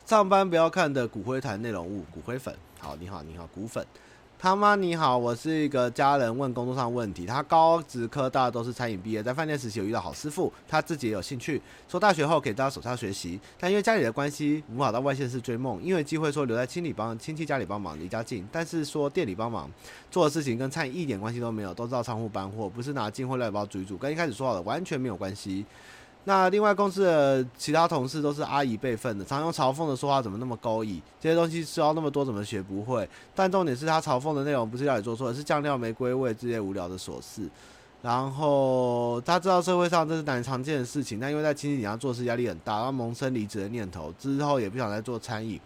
[0.05, 2.55] 上班不要看的骨灰坛内容物，骨灰粉。
[2.79, 3.87] 好，你好，你好，骨粉，
[4.45, 19.71] 他妈你好，我是一个家人问工作上问题，他高职科大都是餐饮毕业，在饭店实习有遇到好师傅，他自己也有兴趣，说大学后可以到手下学习，但因为家里的关系无法到外县市追梦，因为机会说留在亲里帮亲戚家里帮忙，离家近，但是说店里帮忙
[20.11, 25.65] 做的事情跟餐饮一点关系都没有，都知道仓库搬货，不是拿进货料包煮一煮，跟一开始说好的完全没有关系。
[26.27, 31.01] 那另外公司的其他同事都是阿姨辈分的，常用嘲讽的说话怎么那么勾引？
[31.21, 33.07] 这些东西知道那么多怎么学不会？
[33.35, 37.49] 但重点是他嘲讽的内容不是料理做错，而是酱料没归位这些无聊的琐事。
[38.01, 45.61] 然后他知道社会上这是难常见的事情，但因为在亲戚底下做事压力很大，他萌生离职的念头，之后也不想再做餐饮。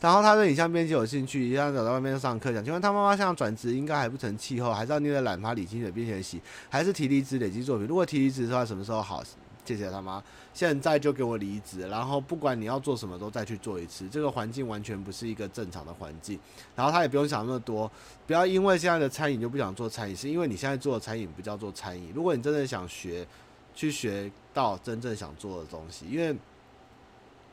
[0.00, 7.86] 然后他对影像编辑有兴趣，一样走到外面上课，想请问他妈妈想转职应该还不成气候，还是要捏着懒趴领薪水边学习，还是提离职累积作品？
[7.86, 9.22] 如果提离职的话，什么时候好？
[9.70, 10.20] 谢谢他妈，
[10.52, 14.08] 现在就给我离职，然后不管你要做什么，都再去做一次。
[14.08, 16.36] 这个环境完全不是一个正常的环境，
[16.74, 17.88] 然后他也不用想那么多，
[18.26, 22.10] 不要因为现在的餐饮就不想做餐饮，是因为你现在做的餐饮不叫做餐饮。
[22.12, 23.24] 如果你真的想学，
[23.72, 26.36] 去学到真正想做的东西，因为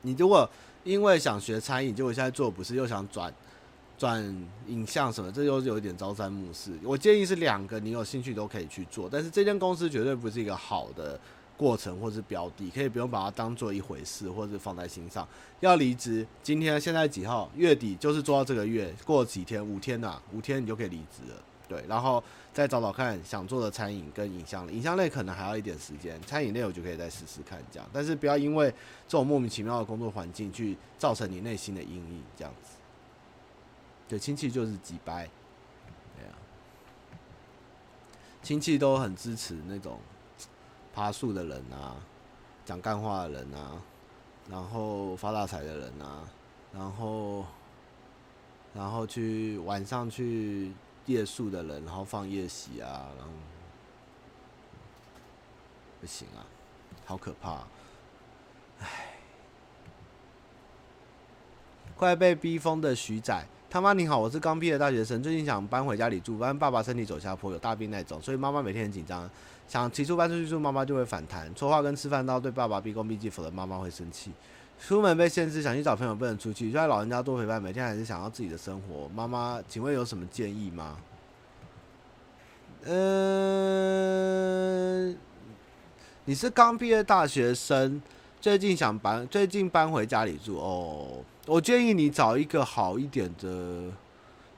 [0.02, 0.50] 你如果
[0.84, 3.32] 因为想学餐饮，结果现在做不是又想转
[3.96, 4.20] 转
[4.66, 6.72] 影像什么，这又有一点朝三暮四。
[6.84, 11.20] 我建议是两个你有兴趣都可以去做，但是这间公司绝对不是一个好的。
[11.58, 15.28] 过程或是标的，可以不用把它当做一回事，或是放在心上。
[15.60, 17.50] 要离职，今天现在几号？
[17.56, 21.36] 月底就是做到这个月，过几天，五天呐、啊，五天你就可以离职了。
[21.68, 27.90] 对，然后再找找看想做的餐饮跟影像类，影像类可能还要一点时间，餐饮类我就可以再试试看这样。
[27.92, 28.70] 但是不要因为
[29.08, 32.78] 这种莫名其妙的工作环境去造成你内心的阴影，这样子。
[34.08, 35.28] 对，亲戚就是几掰，
[36.16, 36.32] 对啊，
[38.44, 40.00] 亲戚都很支持那种。
[40.98, 41.96] 爬树的人啊，
[42.66, 43.80] 讲干话的人啊，
[44.50, 46.28] 然后发大财的人啊，
[46.74, 47.46] 然后，
[48.74, 50.74] 然后去晚上去
[51.06, 53.32] 夜宿的人，然后放夜袭啊，然后
[56.02, 56.42] 不行啊，
[57.06, 57.68] 好可怕啊，
[58.80, 59.20] 唉，
[61.96, 63.46] 快被逼疯的徐仔。
[63.70, 69.30] 他妈你好，我是刚毕业的大学生，最近想搬回家里住，但爸爸身体走下坡，有大病那种，所以妈妈每天很紧张，
[69.68, 74.32] 想提出搬出去住，妈妈就会反弹，说话跟吃饭都要对爸爸毕恭毕敬，否则妈妈会生气。
[74.80, 79.10] 出门被限制，想去找朋友不能出去，就在老人家多陪伴，每天还是想要自己的生活。
[79.14, 80.98] 妈妈，请问有什么建议吗？
[82.90, 83.18] 嗯、
[86.26, 88.02] 你是刚毕业大学生，
[88.40, 91.24] 最近想搬，最近搬回家里住哦。
[91.46, 93.92] 我建议你找一个好一点的。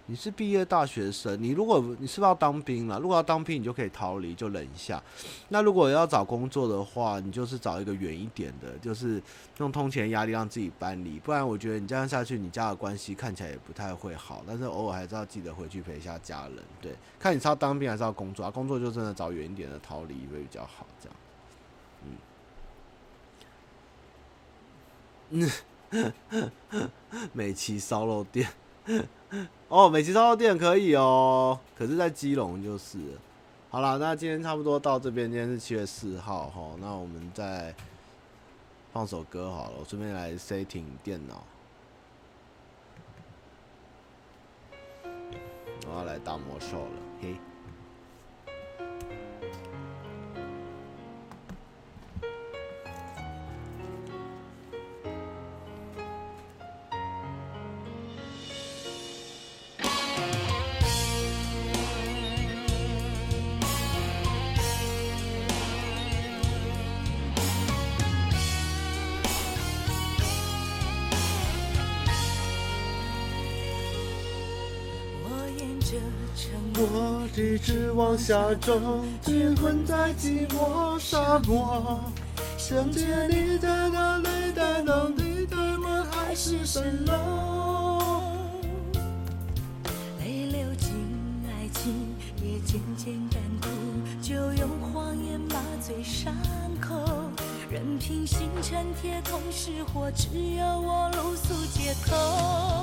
[0.09, 2.99] 你是毕业大学生，你如果你是不是要当兵了？
[2.99, 4.99] 如果要当兵，你就可以逃离，就忍一下。
[5.49, 9.21] 那如果要找工作的话，你就是找一个远一点的，就是
[9.59, 11.19] 用通勤压力让自己搬离。
[11.19, 14.43] 不然，我觉得你这样下去，你家的关系看起来也不太会好。
[14.47, 16.55] 但是偶尔还是要记得回去陪一下家人。
[16.81, 18.49] 对，看你是要当兵还是要工作啊？
[18.49, 20.87] 工作就真的找远一点的逃离会比较好。
[20.99, 21.15] 这样，
[25.29, 25.51] 嗯。
[27.31, 28.49] 美琪烧肉店，
[29.69, 32.97] 哦，美琪烧肉店可以哦，可是在基隆就是。
[33.69, 37.73] 好了，那今天差不多到这边，今天是七月四号哈，那我们再
[38.91, 41.43] 放首歌好了，我顺便来 setting 电脑，
[45.87, 47.35] 我要来打魔兽了，嘿。
[78.29, 78.79] 直往下走，
[79.23, 81.99] 却困在寂寞沙漠。
[82.59, 88.21] 想着你的那泪在哪里，对我还是蜃楼。
[90.19, 90.91] 泪流进
[91.47, 92.13] 爱情，
[92.43, 93.67] 也渐渐干枯，
[94.21, 96.31] 就用谎言麻醉伤
[96.79, 96.95] 口，
[97.67, 102.78] 任凭星辰铁桶失火，只有我露宿街头。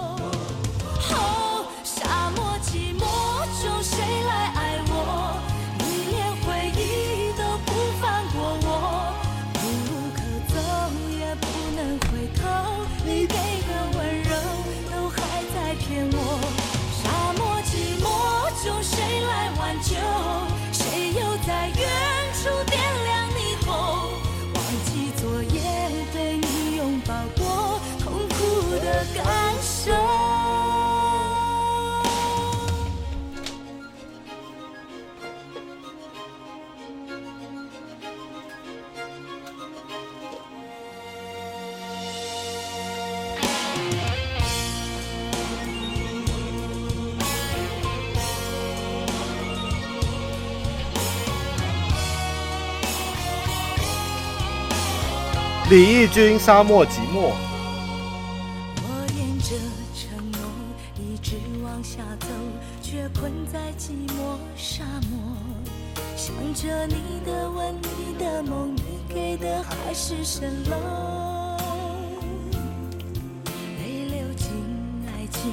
[55.68, 57.32] 李翊君《沙漠寂寞》。
[58.82, 59.56] 我沿着
[59.96, 60.40] 承诺
[60.94, 62.28] 一直往下走，
[62.80, 65.18] 却困在寂寞沙漠。
[66.16, 70.76] 想着你的吻，你的梦，你给的海市蜃楼。
[73.80, 74.46] 泪流进
[75.08, 75.50] 爱情，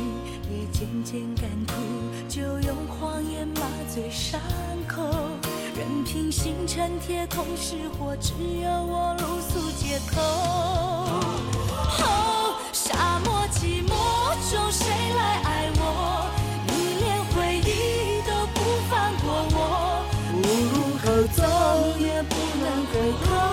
[0.47, 1.74] 也渐渐干枯，
[2.30, 3.61] 就用谎言麻
[3.91, 4.39] 醉伤。
[5.84, 8.31] 任凭星辰铁桶失火，只
[8.61, 10.21] 有我露宿街头。
[11.99, 13.91] 哦，沙漠寂寞
[14.49, 16.31] 中，谁来爱我？
[16.67, 16.71] 你
[17.03, 18.57] 连回忆都不
[18.89, 19.59] 放过我，
[20.31, 20.39] 无
[20.71, 21.43] 路可走，
[21.99, 22.93] 也不能回
[23.25, 23.53] 头。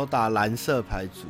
[0.00, 1.26] 都打蓝色牌组。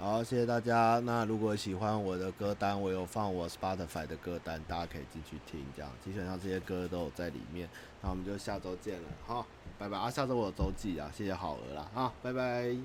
[0.00, 1.00] 好，谢谢大家。
[1.04, 5.64] 那如果喜欢我的歌单，我有放我 Spotify 的歌单，大家可以进去听。
[5.76, 7.68] 这样基本上这些歌都有在里面。
[8.02, 9.46] 那我们就下周见了，好，
[9.78, 10.10] 拜拜啊！
[10.10, 12.76] 下周我有周记啊，谢谢好鹅啦，好，拜拜。